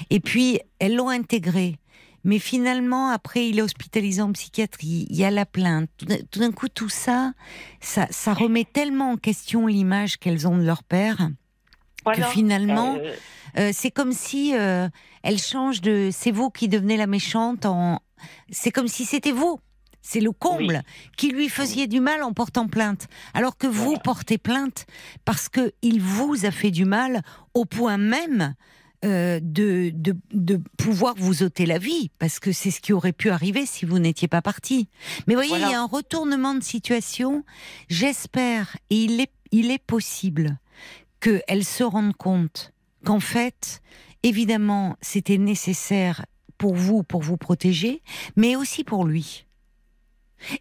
[0.09, 1.77] Et puis elles l'ont intégré.
[2.25, 5.89] Mais finalement, après, il est hospitalisé en psychiatrie, il y a la plainte.
[6.31, 7.33] Tout d'un- coup, tout ça,
[7.81, 11.29] ça, ça remet tellement en question l'image qu'elles ont de leur père.
[12.05, 12.27] voilà.
[12.27, 13.13] finalement, Euh,
[13.59, 14.87] Euh, c'est comme si euh,
[15.21, 16.09] elle change de.
[16.11, 18.01] C'est vous qui devenez la méchante en.
[18.51, 19.59] C'est comme si c'était vous.
[20.05, 20.83] C'est le comble
[21.15, 23.99] qui lui faisiez du mal en portant plainte, alors que vous Voilà.
[23.99, 24.85] portez plainte
[25.23, 27.21] parce que il vous a fait du mal
[27.53, 28.53] au point même
[29.05, 33.13] euh, de, de, de pouvoir vous ôter la vie, parce que c'est ce qui aurait
[33.13, 34.89] pu arriver si vous n'étiez pas parti.
[35.27, 35.67] Mais voyez, Voilà.
[35.67, 37.45] il y a un retournement de situation.
[37.89, 40.57] J'espère, et il est, il est possible
[41.21, 42.73] qu'elle se rende compte
[43.05, 43.81] qu'en fait,
[44.23, 46.25] évidemment, c'était nécessaire
[46.57, 48.01] pour vous, pour vous protéger,
[48.35, 49.45] mais aussi pour lui.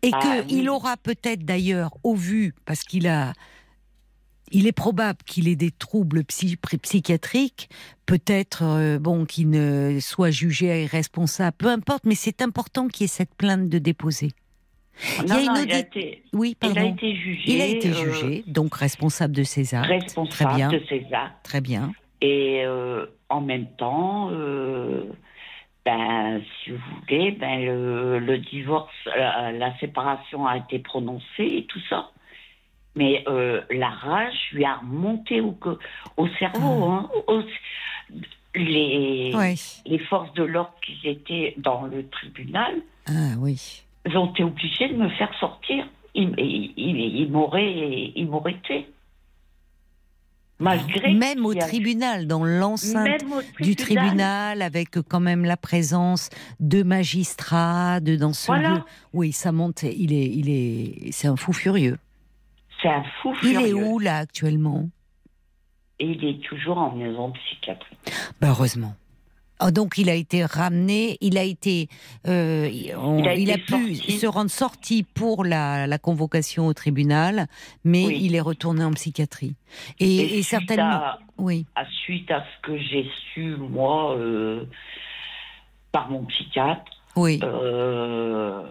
[0.03, 0.69] Et Ah, qu'il oui.
[0.69, 3.33] aura peut-être d'ailleurs, au vu, parce qu'il a.
[4.55, 7.71] Il est probable qu'il ait des troubles psy- psychiatriques,
[8.05, 13.07] peut-être euh, bon qu'il ne soit jugé irresponsable, peu importe, mais c'est important qu'il y
[13.07, 14.33] ait cette plainte de déposer.
[15.23, 16.93] Il y a non, une non, il, a audit- été, Oui, il a pardon.
[16.95, 17.43] été jugé.
[17.47, 19.87] Il a été euh, jugé, donc responsable de ses actes.
[19.89, 20.69] responsable Très bien.
[20.71, 21.43] de ses actes.
[21.45, 21.93] Très bien.
[22.21, 24.29] Et euh, en même temps,
[25.85, 31.25] ben, si vous voulez, ben, le, le divorce, la, la séparation a été prononcée
[31.59, 32.11] et tout ça.
[32.95, 35.57] Mais euh, la rage lui a remonté au,
[36.39, 36.85] cerveau.
[36.85, 37.43] hein, au-
[38.55, 39.55] les, Ouais.
[39.87, 42.75] les forces de l'ordre qui étaient dans le tribunal,
[43.07, 43.83] Ah oui.
[44.15, 45.87] ont été obligés de me faire sortir.
[46.15, 46.35] Ils,
[46.77, 48.87] ils m'auraient tué.
[50.63, 53.25] Malgré Même au tribunal, dans l'enceinte
[53.61, 58.69] du tribunal, avec quand même la présence de magistrats, de dans ce Voilà.
[58.71, 58.81] lieu.
[59.13, 59.83] Oui, ça monte.
[59.83, 61.99] Il est, il est, c'est un fou furieux.
[62.81, 63.75] C'est un fou Il est furieux.
[63.87, 64.89] où là actuellement?
[65.99, 67.99] Et il est toujours en maison psychiatrique.
[68.41, 68.95] Ben, Heureusement.
[69.65, 71.89] Ah, donc il a été ramené, il a été,
[72.27, 76.67] euh, on- Il a il a, été pu se rendre sorti pour la, la convocation
[76.67, 77.47] au tribunal,
[77.85, 78.19] mais Oui.
[78.23, 79.55] il est retourné en psychiatrie.
[80.01, 84.17] Et, Et, et suite certainement, à- oui, à suite à ce que j'ai su, moi,
[84.17, 84.65] euh,
[85.93, 87.39] par mon psychiatre, oui.
[87.45, 88.63] euh,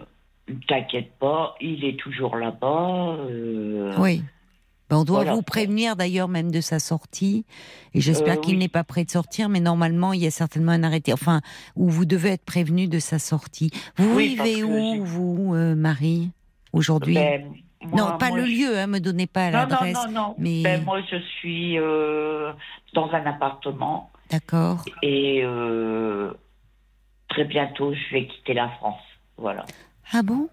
[0.48, 3.16] ne t'inquiète pas, il est toujours là-bas.
[3.30, 4.22] euh, Oui.
[4.92, 5.34] Ben, on doit Voilà.
[5.34, 7.46] vous prévenir d'ailleurs même de sa sortie.
[7.94, 8.58] Et j'espère Euh, qu'il oui.
[8.58, 11.14] n'est pas prêt de sortir, mais normalement, il y a certainement un arrêté.
[11.14, 11.40] Enfin,
[11.76, 13.70] où vous devez être prévenu de sa sortie.
[13.96, 16.30] Vous Oui, vivez où, vous, euh, Marie,
[16.74, 17.14] aujourd'hui?
[17.14, 17.46] Ben,
[17.96, 19.94] Non, pas moi, le lieu, hein, me donnez pas Non, non, l'adresse.
[19.94, 20.34] non, non.
[20.38, 22.52] mais- Ben, moi, je suis euh,
[22.92, 24.84] dans un appartement D'accord.
[25.02, 25.42] et
[27.30, 29.00] très bientôt, je vais quitter la France.
[29.38, 29.64] Voilà.
[30.12, 30.48] Ah bon?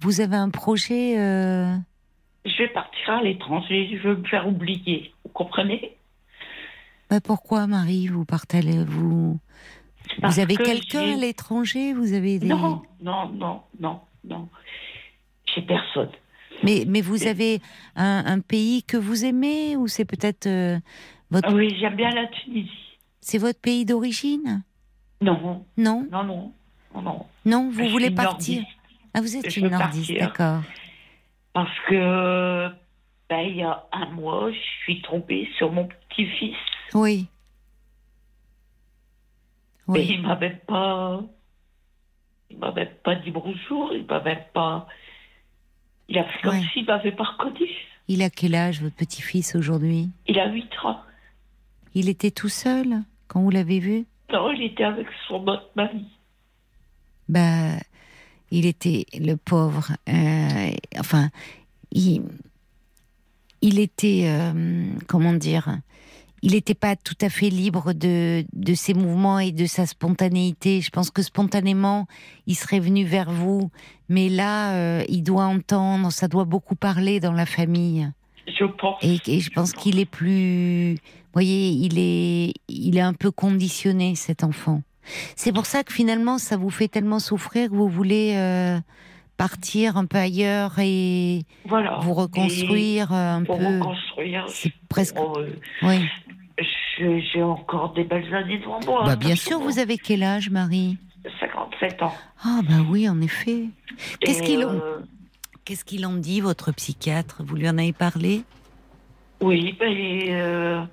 [0.00, 1.16] Vous avez un projet
[2.44, 5.12] Je vais partir à l'étranger, je veux me faire oublier.
[5.24, 5.96] Vous comprenez?
[7.10, 9.38] Ben, Pourquoi, Marie Vous partez, vous,
[10.20, 12.46] Parce vous avez que quelqu'un à l'étranger Vous avez des...
[12.48, 14.48] Non, non, non, non, non.
[15.54, 16.10] J'ai personne.
[16.62, 17.60] Mais, mais vous avez
[17.96, 20.78] un, un pays que vous aimez ou c'est peut-être euh,
[21.30, 22.70] votre Ah oui, j'aime bien la Tunisie.
[23.20, 24.62] c'est votre pays d'origine?
[25.20, 26.52] Non, Non, non, non,
[26.94, 27.26] non, non.
[27.44, 28.56] non, vous Je voulez partir?
[28.60, 28.78] nordiste.
[29.14, 30.18] Ah, vous êtes Je une nordiste, partir.
[30.28, 30.62] d'accord.
[31.58, 32.68] Parce que,
[33.28, 36.54] ben, il y a un mois, je suis tombée sur mon petit-fils.
[36.94, 37.26] Oui.
[39.88, 40.06] Mais Oui.
[40.12, 41.20] il m'avait pas.
[42.48, 44.86] Il m'avait pas dit bonjour, il m'avait pas.
[46.08, 46.64] Il a fait comme Ouais.
[46.72, 47.68] s'il m'avait pas reconnu.
[48.06, 50.10] Il a quel âge votre petit-fils aujourd'hui?
[50.28, 51.00] Il a 8 ans.
[51.92, 54.06] Il était tout seul quand vous l'avez vu?
[54.32, 56.06] Non, il était avec son autre mari.
[57.28, 57.72] Bah,
[58.50, 59.92] il était le pauvre.
[60.08, 61.30] euh, enfin,
[61.92, 62.22] il,
[63.60, 65.78] il était, euh, comment dire,
[66.42, 70.80] il n'était pas tout à fait libre de, de ses mouvements et de sa spontanéité.
[70.80, 72.06] Je pense que spontanément,
[72.46, 73.70] il serait venu vers vous,
[74.08, 78.08] mais là, euh, il doit entendre, ça doit beaucoup parler dans la famille.
[78.46, 79.02] Je pense.
[79.02, 83.30] Et, et je pense qu'il est plus, vous voyez, il est, il est un peu
[83.30, 84.82] conditionné cet enfant.
[85.36, 88.78] C'est pour ça que finalement, ça vous fait tellement souffrir que vous voulez euh,
[89.36, 91.98] partir un peu ailleurs et Voilà.
[92.02, 93.66] vous reconstruire euh, un Et pour peu.
[93.66, 94.44] reconstruire.
[94.48, 95.16] C'est presque.
[95.18, 95.50] Euh,
[95.82, 96.08] Oui.
[97.32, 99.04] j'ai encore des belles années devant moi.
[99.04, 100.96] Bah, bien sûr, vous avez quel âge, Marie?
[101.40, 102.14] 57 ans.
[102.44, 103.64] Ah bah oui, en effet.
[104.20, 104.98] Qu'est-ce qu'il en, euh,
[105.64, 107.42] qu'est-ce qu'il en dit, votre psychiatre?
[107.44, 108.42] Vous lui en avez parlé?
[109.40, 110.88] Oui, ben,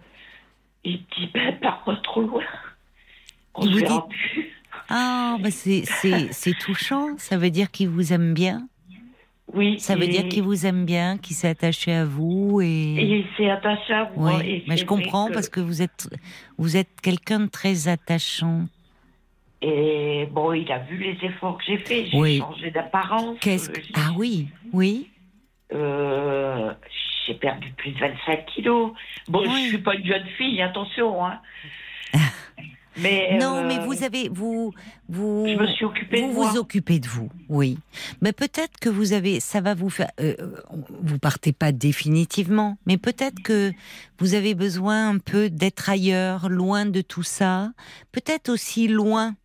[0.84, 2.44] il dit, ben, pars pas trop loin.
[3.58, 4.52] On vous verra plus.
[4.88, 5.84] Ah, bah c'est,
[6.60, 7.18] touchant.
[7.18, 8.68] Ça veut dire qu'il vous aime bien?
[9.52, 9.80] Oui.
[9.80, 12.68] Ça veut dire qu'il vous aime bien, qu'il s'est attaché à vous et.
[12.68, 14.38] Et il s'est attaché à moi.
[14.38, 16.08] Oui, et mais je comprends parce que vous êtes,
[16.60, 18.66] vous êtes quelqu'un de très attachant.
[19.64, 22.06] Et bon, il a vu les efforts que j'ai faits.
[22.12, 22.38] J'ai Oui.
[22.38, 23.38] changé d'apparence.
[23.40, 23.80] Qu'est-ce euh, que...
[23.96, 25.10] Ah oui, oui.
[25.74, 26.72] euh,
[27.26, 28.92] j'ai perdu plus de 25 kilos.
[29.28, 29.64] Bon, Oui.
[29.64, 31.26] je suis pas une jeune fille, attention.
[31.26, 31.40] Hein.
[32.98, 34.74] Mais non, euh, mais vous avez, vous,
[35.10, 35.46] vous.
[35.48, 36.58] Je me suis occupée vous de vous moi.
[36.58, 37.78] occupez de vous, oui.
[38.22, 40.12] Mais peut-être que vous avez, ça va vous faire.
[40.20, 40.56] euh, euh,
[41.02, 43.72] vous partez pas définitivement, mais peut-être que
[44.20, 47.72] vous avez besoin un peu d'être ailleurs, loin de tout ça.
[48.12, 49.36] Peut-être aussi loin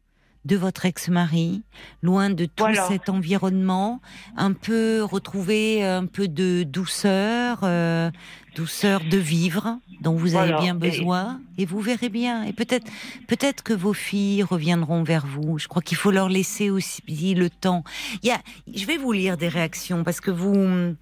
[0.47, 1.62] de votre ex-mari,
[2.03, 2.88] loin de tout Voilà.
[2.88, 4.01] cet environnement,
[4.36, 8.11] un peu retrouver un peu de douceur, euh,
[8.57, 12.45] douceur de vivre dont vous avez bien Et- besoin, et, vous verrez bien.
[12.45, 12.91] Et peut-être,
[13.28, 15.59] peut-être que vos filles reviendront vers vous.
[15.59, 17.84] Je crois qu'il faut leur laisser aussi le temps.
[18.22, 18.41] Il y a,
[18.74, 20.95] je vais vous lire des réactions parce que vous.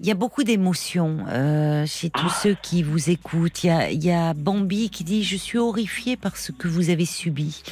[0.00, 3.64] Il y a beaucoup d'émotions euh, chez tous ceux qui vous écoutent.
[3.64, 7.64] Il y, a, Bambi qui dit Je suis horrifié par ce que vous avez subi.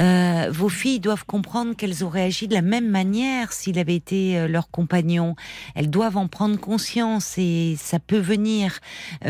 [0.00, 4.38] Euh, vos filles doivent comprendre qu'elles auraient agi de la même manière s'il avait été
[4.38, 5.36] euh, leur compagnon.
[5.76, 8.80] Elles doivent en prendre conscience et ça peut venir.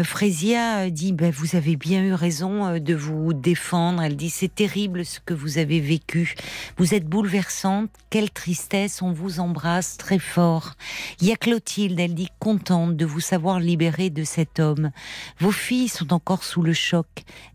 [0.02, 4.00] Frésia dit ben, Vous avez bien eu raison de vous défendre.
[4.00, 6.34] Elle dit C'est terrible ce que vous avez vécu.
[6.78, 7.90] Vous êtes bouleversante.
[8.08, 9.02] Quelle tristesse.
[9.02, 10.76] On vous embrasse très fort.
[11.20, 14.90] Il y a Clotilde, elle dit contente de vous savoir libérée de cet homme.
[15.38, 17.06] Vos filles sont encore sous le choc.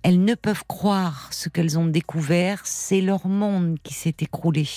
[0.04, 2.62] Elles ne peuvent croire ce qu'elles ont découvert.
[2.66, 4.68] C'est leur monde qui s'est écroulé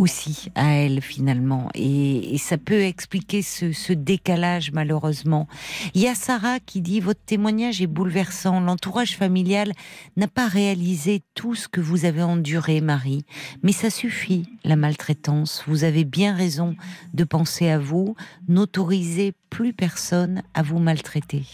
[0.00, 5.46] aussi à elles finalement et, et ça peut expliquer ce, ce décalage malheureusement.
[5.94, 8.60] Il y a Sarah qui dit votre témoignage est bouleversant.
[8.60, 9.72] L'entourage familial
[10.16, 13.24] n'a pas réalisé tout ce que vous avez enduré, Marie,
[13.62, 15.64] mais ça suffit la maltraitance.
[15.66, 16.76] Vous avez bien raison
[17.12, 18.16] de penser à vous.
[18.48, 21.44] N'autorisez plus personne à vous maltraiter.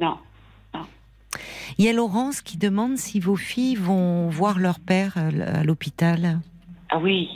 [0.00, 0.16] Non.
[1.78, 6.38] Il y a Laurence qui demande si vos filles vont voir leur père à l'hôpital.
[6.90, 7.28] Ah oui,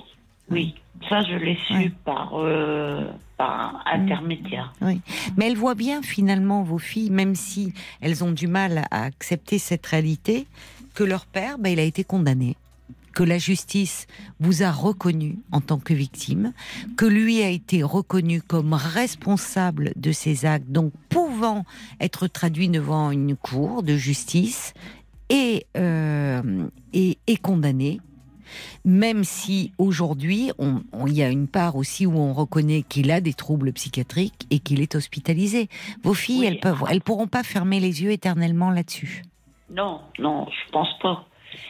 [0.50, 0.74] oui.
[1.08, 1.92] Ça, je l'ai su Ouais.
[2.04, 4.72] par, euh, par intermédiaire.
[4.82, 9.58] Mais elles voient bien finalement vos filles, même si elles ont du mal à accepter
[9.58, 10.46] cette réalité,
[10.94, 12.56] que leur père, ben, il a été condamné,
[13.12, 14.08] que la justice
[14.40, 16.52] vous a reconnu en tant que victime,
[16.96, 21.64] que lui a été reconnu comme responsable de ces actes, donc pouvant
[22.00, 24.74] être traduit devant une cour de justice
[25.30, 26.42] et, euh,
[26.92, 28.00] et, et condamné.
[28.84, 30.50] Même si aujourd'hui,
[31.06, 34.58] il y a une part aussi où on reconnaît qu'il a des troubles psychiatriques et
[34.58, 35.68] qu'il est hospitalisé.
[36.02, 36.46] Vos filles, Oui.
[36.46, 39.22] elles peuvent, elles pourront pas fermer les yeux éternellement là-dessus.
[39.70, 41.24] Non, non, je pense pas.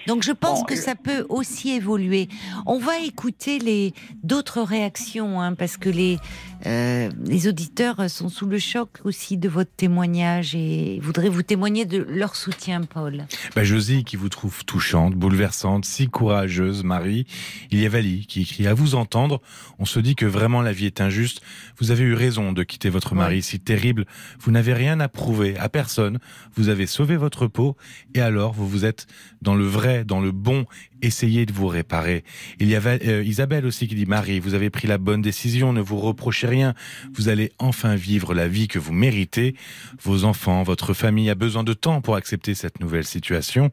[0.08, 2.28] Donc je pense Bon, que le- ça peut aussi évoluer.
[2.66, 6.18] On va écouter les d'autres réactions hein, parce que les
[6.66, 11.84] euh, les auditeurs sont sous le choc aussi de votre témoignage et voudraient vous témoigner
[11.84, 13.26] de leur soutien, Paul.
[13.54, 17.26] Bah, Josie qui vous trouve touchante, bouleversante, si courageuse, Marie.
[17.70, 19.40] Il y a Vali qui écrit à vous entendre.
[19.78, 21.40] On se dit que vraiment la vie est injuste.
[21.78, 24.06] Vous avez eu raison de quitter votre mari si terrible.
[24.40, 26.18] Vous n'avez rien à prouver à personne.
[26.54, 27.76] Vous avez sauvé votre peau
[28.14, 29.06] et alors vous vous êtes
[29.42, 30.66] dans le vrai, dans le bon.
[31.02, 32.24] Essayez de vous réparer.
[32.58, 35.22] Il y a Val- euh, Isabelle aussi qui dit Marie, vous avez pris la bonne
[35.22, 35.72] décision.
[35.72, 36.74] Ne vous reprochez rien.
[37.14, 39.54] Vous allez enfin vivre la vie que vous méritez.
[40.02, 43.70] Vos enfants, votre famille a besoin de temps pour accepter cette nouvelle situation.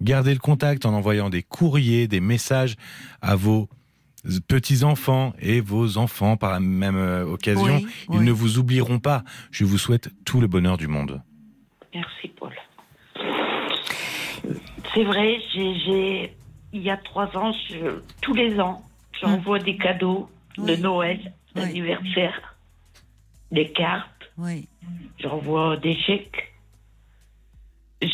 [0.00, 2.76] Gardez le contact en envoyant des courriers, des messages
[3.22, 3.68] à vos
[4.46, 7.76] petits-enfants et vos enfants par la même euh, occasion.
[7.78, 8.24] Oui, Ils oui.
[8.24, 9.24] ne vous oublieront pas.
[9.50, 11.22] Je vous souhaite tout le bonheur du monde.
[11.94, 12.52] Merci, Paul.
[14.94, 16.34] C'est vrai, j'ai-
[16.72, 18.82] il y a trois ans, je- tous les ans,
[19.20, 20.80] j'envoie des cadeaux de Oui.
[20.80, 21.18] Noël,
[21.56, 21.62] Oui.
[21.62, 22.56] d'anniversaire,
[23.50, 24.68] des cartes, Oui.
[25.18, 26.52] j'envoie des chèques.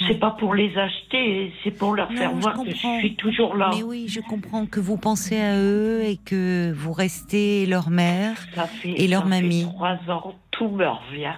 [0.09, 3.71] C'est pas pour les acheter, c'est pour leur faire voir que je suis toujours là.
[3.75, 8.35] Mais oui, je comprends que vous pensez à eux et que vous restez leur mère
[8.83, 9.65] et leur mamie.
[9.65, 11.35] Fait trois ans, tout me revient.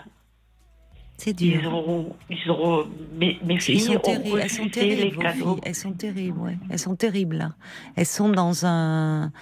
[1.19, 1.61] C'est dur.
[1.61, 2.87] Ils auront, ils auront,
[3.19, 5.59] mes, mes filles sont ont elles sont terribles, les cadeaux.
[5.63, 6.59] Elles sont terribles, ouais.
[6.71, 7.53] Elles sont terribles là.
[7.97, 9.33] Elles sont dans un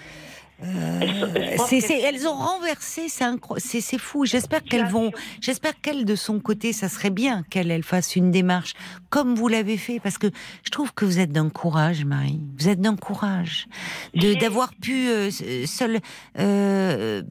[0.63, 1.57] euh,
[2.03, 4.25] elles ont renversé, c'est fou.
[4.25, 8.31] J'espère qu'elles vont, j'espère qu'elle de son côté, ça serait bien qu'elle elle fasse une
[8.31, 8.73] démarche
[9.09, 10.27] comme vous l'avez fait, parce que
[10.63, 12.41] je trouve que vous êtes d'un courage, Marie.
[12.57, 13.67] Vous êtes d'un courage
[14.13, 15.29] de d'avoir pu euh,
[15.65, 15.99] seul
[16.39, 17.21] euh,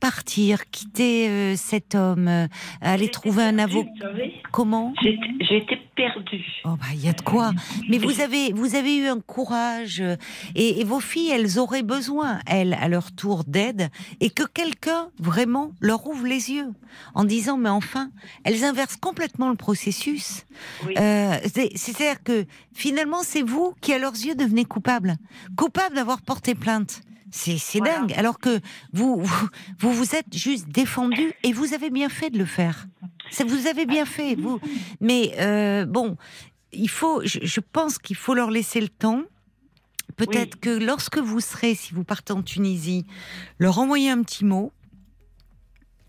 [0.00, 2.48] partir, quitter cet homme,
[2.80, 3.90] aller trouver un avocat.
[4.50, 4.92] Comment?
[5.02, 6.44] J'ai été perdue.
[6.64, 7.52] Oh bah il y a de quoi.
[7.88, 10.02] Mais vous avez vous avez eu un courage
[10.54, 13.88] et, et vos filles, elles auraient besoin, elles à leur tour d'aide
[14.20, 16.68] et que quelqu'un vraiment leur ouvre les yeux
[17.14, 18.10] en disant mais enfin,
[18.44, 20.46] elles inversent complètement le processus.
[20.98, 25.16] Euh, c'est-à-dire que finalement c'est vous qui à leurs yeux devenez coupable,
[25.56, 27.00] coupable d'avoir porté plainte.
[27.30, 28.12] C'est dingue.
[28.14, 28.60] Alors que
[28.92, 29.22] vous,
[29.78, 32.86] vous, vous êtes juste défendu et vous avez bien fait de le faire.
[33.46, 34.60] Vous avez bien fait, vous.
[35.00, 36.18] Mais euh, bon,
[36.72, 37.22] il faut.
[37.24, 39.22] je pense qu'il faut leur laisser le temps
[40.26, 43.06] Peut-être que lorsque vous serez, si vous partez en Tunisie,
[43.58, 44.72] leur envoyer un petit mot,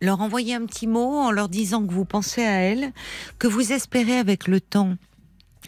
[0.01, 2.91] leur envoyer un petit mot en leur disant que vous pensez à elles,
[3.39, 4.97] que vous espérez avec le temps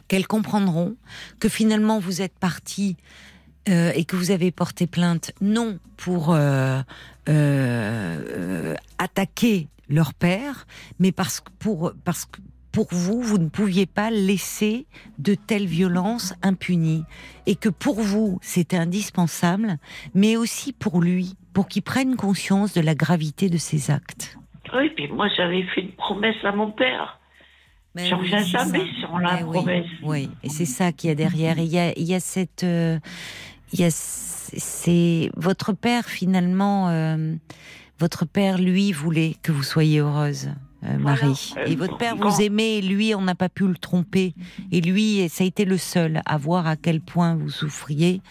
[0.07, 0.95] qu'elles comprendront,
[1.39, 2.97] que finalement vous êtes parti
[3.69, 6.81] euh, et que vous avez porté plainte, non pour euh,
[7.29, 10.67] euh, attaquer leur père,
[10.99, 12.39] mais parce que pour parce que
[12.76, 14.86] pour vous, vous ne pouviez pas laisser
[15.17, 17.05] de telles violences impunies.
[17.45, 19.78] Et que pour vous, c'était indispensable,
[20.13, 24.38] mais aussi pour lui, pour qu'il prenne conscience de la gravité de ses actes.
[24.73, 27.21] Oui, puis moi j'avais fait une promesse à mon père.
[27.95, 29.88] Je ne reviens jamais sur la promesse.
[30.03, 31.57] Oui, et c'est ça qu'il y a derrière.
[31.57, 32.65] il y a, il y a cette.
[32.65, 32.99] Euh,
[33.71, 36.89] il y a, c'est votre père finalement.
[36.89, 37.36] Euh,
[37.99, 40.49] votre père, lui, voulait que vous soyez heureuse.
[40.86, 41.53] Euh, Marie.
[41.57, 44.33] Euh, et votre père vous aimait, et lui, on n'a pas pu le tromper.
[44.71, 48.21] Et lui, ça a été le seul à voir à quel point vous souffriez.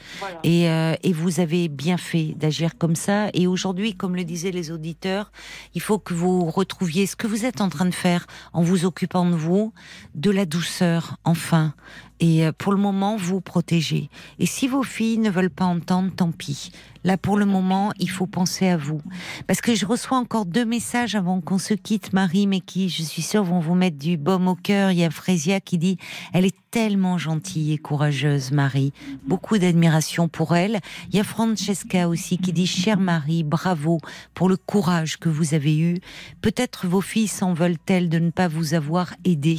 [0.43, 3.29] Et, euh, et, vous avez bien fait d'agir comme ça.
[3.35, 5.33] Et aujourd'hui, comme le disaient les auditeurs,
[5.75, 8.85] il faut que vous retrouviez ce que vous êtes en train de faire en vous
[8.85, 9.73] occupant de vous,
[10.15, 11.75] de la douceur, enfin.
[12.21, 14.09] Et pour le moment, vous protégez.
[14.39, 16.71] Et si vos filles ne veulent pas entendre, tant pis.
[17.05, 19.01] Là, pour le moment, il faut penser à vous.
[19.47, 23.03] Parce que je reçois encore deux messages avant qu'on se quitte, Marie, mais qui, je
[23.03, 24.91] suis sûre, vont vous mettre du baume au cœur.
[24.91, 25.99] Il y a Frésia qui dit,
[26.33, 28.93] elle est tellement gentille et courageuse, Marie.
[29.27, 30.81] Beaucoup d'admiration pour elle.
[31.11, 34.01] Il y a Francesca aussi qui dit, chère Marie, bravo
[34.33, 35.99] pour le courage que vous avez eu.
[36.41, 39.59] Peut-être vos filles s'en veulent-elles de ne pas vous avoir aidé?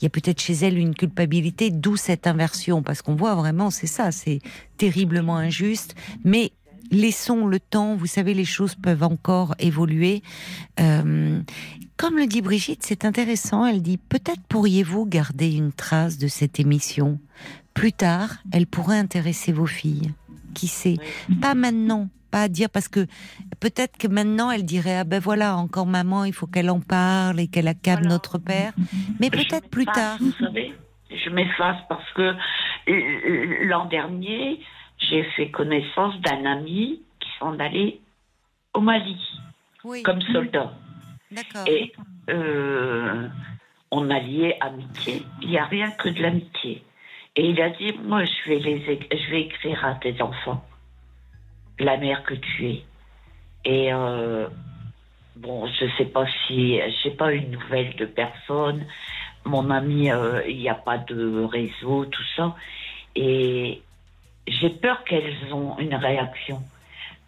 [0.00, 3.70] Il y a peut-être chez elles une culpabilité, d'où cette inversion, parce qu'on voit vraiment,
[3.70, 4.40] c'est ça, c'est
[4.76, 5.94] terriblement injuste.
[6.22, 6.52] Mais
[6.92, 10.22] laissons le temps, vous savez, les choses peuvent encore évoluer.
[10.78, 11.40] Euh,
[11.96, 16.60] comme le dit Brigitte, c'est intéressant, elle dit, peut-être pourriez-vous garder une trace de cette
[16.60, 17.18] émission.
[17.74, 20.12] Plus tard, elle pourrait intéresser vos filles.
[20.54, 20.98] Qui sait?
[21.40, 23.06] Pas maintenant, pas à dire parce que
[23.60, 27.40] peut-être que maintenant elle dirait ah ben voilà encore maman il faut qu'elle en parle
[27.40, 28.72] et qu'elle accable notre père.
[29.20, 30.18] Mais peut-être plus tard.
[30.20, 30.74] vous savez.
[31.10, 32.34] Je m'efface parce que
[32.88, 34.60] euh, l'an dernier
[35.08, 38.00] j'ai fait connaissance d'un ami qui s'en allait
[38.74, 39.18] au Mali
[40.04, 40.72] comme soldat.
[41.66, 41.92] Et
[42.30, 43.28] euh,
[43.90, 45.22] on a lié amitié.
[45.40, 46.82] Il n'y a rien que de l'amitié.
[47.36, 50.64] Et il a dit Moi, je vais, les, je vais écrire à tes enfants
[51.78, 52.84] la mère que tu es.
[53.64, 54.46] Et euh,
[55.36, 56.78] bon, je ne sais pas si.
[56.78, 58.86] Je n'ai pas une nouvelle de personne.
[59.44, 62.54] Mon ami, euh, il n'y a pas de réseau, tout ça.
[63.16, 63.82] Et
[64.46, 66.62] j'ai peur qu'elles ont une réaction.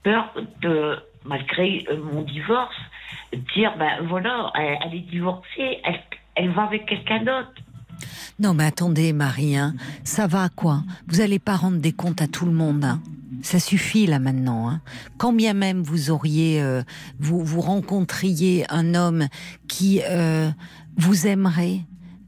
[0.02, 2.76] Peur de, malgré euh, mon divorce,
[3.54, 5.80] dire, ben voilà, elle, est divorcée,
[6.34, 7.52] elle, va avec quelqu'un d'autre.
[8.38, 9.74] Non, mais attendez, Marie, hein.
[10.02, 10.82] ça va quoi?
[11.06, 12.84] Vous n'allez pas rendre des comptes à tout le monde.
[12.84, 13.00] Hein.
[13.42, 14.68] ça suffit là maintenant.
[14.68, 14.80] Hein.
[15.18, 16.82] Quand bien même vous auriez, euh,
[17.20, 19.28] vous vous rencontriez un homme
[19.68, 20.50] qui euh,
[20.96, 21.80] vous aimerait,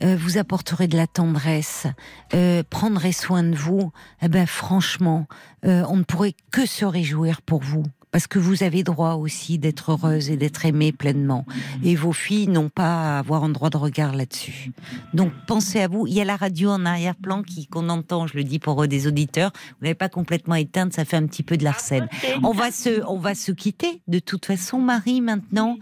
[0.02, 1.86] euh, vous apporterez de la tendresse,
[2.34, 3.92] euh, prendrez soin de vous,
[4.22, 5.26] eh ben franchement,
[5.64, 7.84] euh, on ne pourrait que se réjouir pour vous.
[8.12, 11.44] Parce que vous avez droit aussi d'être heureuse et d'être aimée pleinement.
[11.82, 14.70] Et vos filles n'ont pas à avoir un droit de regard là-dessus.
[15.12, 16.06] Donc pensez à vous.
[16.06, 19.06] Il y a la radio en arrière-plan qui qu'on entend, je le dis pour des
[19.06, 19.50] auditeurs.
[19.80, 22.08] Vous n'avez pas complètement éteinte, ça fait un petit peu de l'arsène.
[22.42, 25.20] On va se, on va se quitter de toute façon, Marie.
[25.20, 25.76] Maintenant,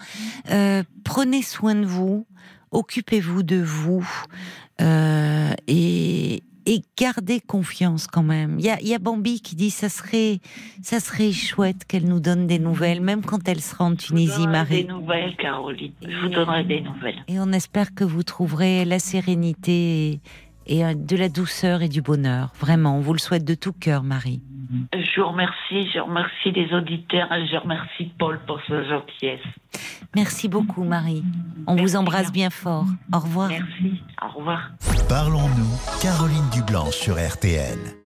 [1.05, 2.27] prenez soin de vous
[2.75, 4.07] occupez-vous de vous.
[4.81, 8.59] Euh, et, et garder confiance quand même.
[8.59, 10.41] Il y a, y a, Bambi qui dit ça serait,
[10.83, 14.85] ça serait chouette qu'elle nous donne des nouvelles, même quand elle sera en Tunisie, Marie.
[14.85, 15.93] Des nouvelles, Caroline.
[16.03, 17.23] Je vous donnerai des nouvelles.
[17.29, 20.21] Et on espère que vous trouverez la sérénité
[20.67, 22.51] et, et de la douceur et du bonheur.
[22.59, 24.43] Vraiment, on vous le souhaite de tout cœur, Marie.
[24.93, 29.41] Je vous remercie, je remercie les auditeurs et je remercie Paul pour sa gentillesse.
[30.15, 31.23] Merci beaucoup, Marie.
[31.67, 32.87] On Merci vous embrasse bien fort.
[33.13, 33.49] Au revoir.
[33.49, 34.01] Merci.
[34.23, 34.71] Au revoir.
[35.09, 38.04] Parlons-nous, Caroline Dublanc sur RTL.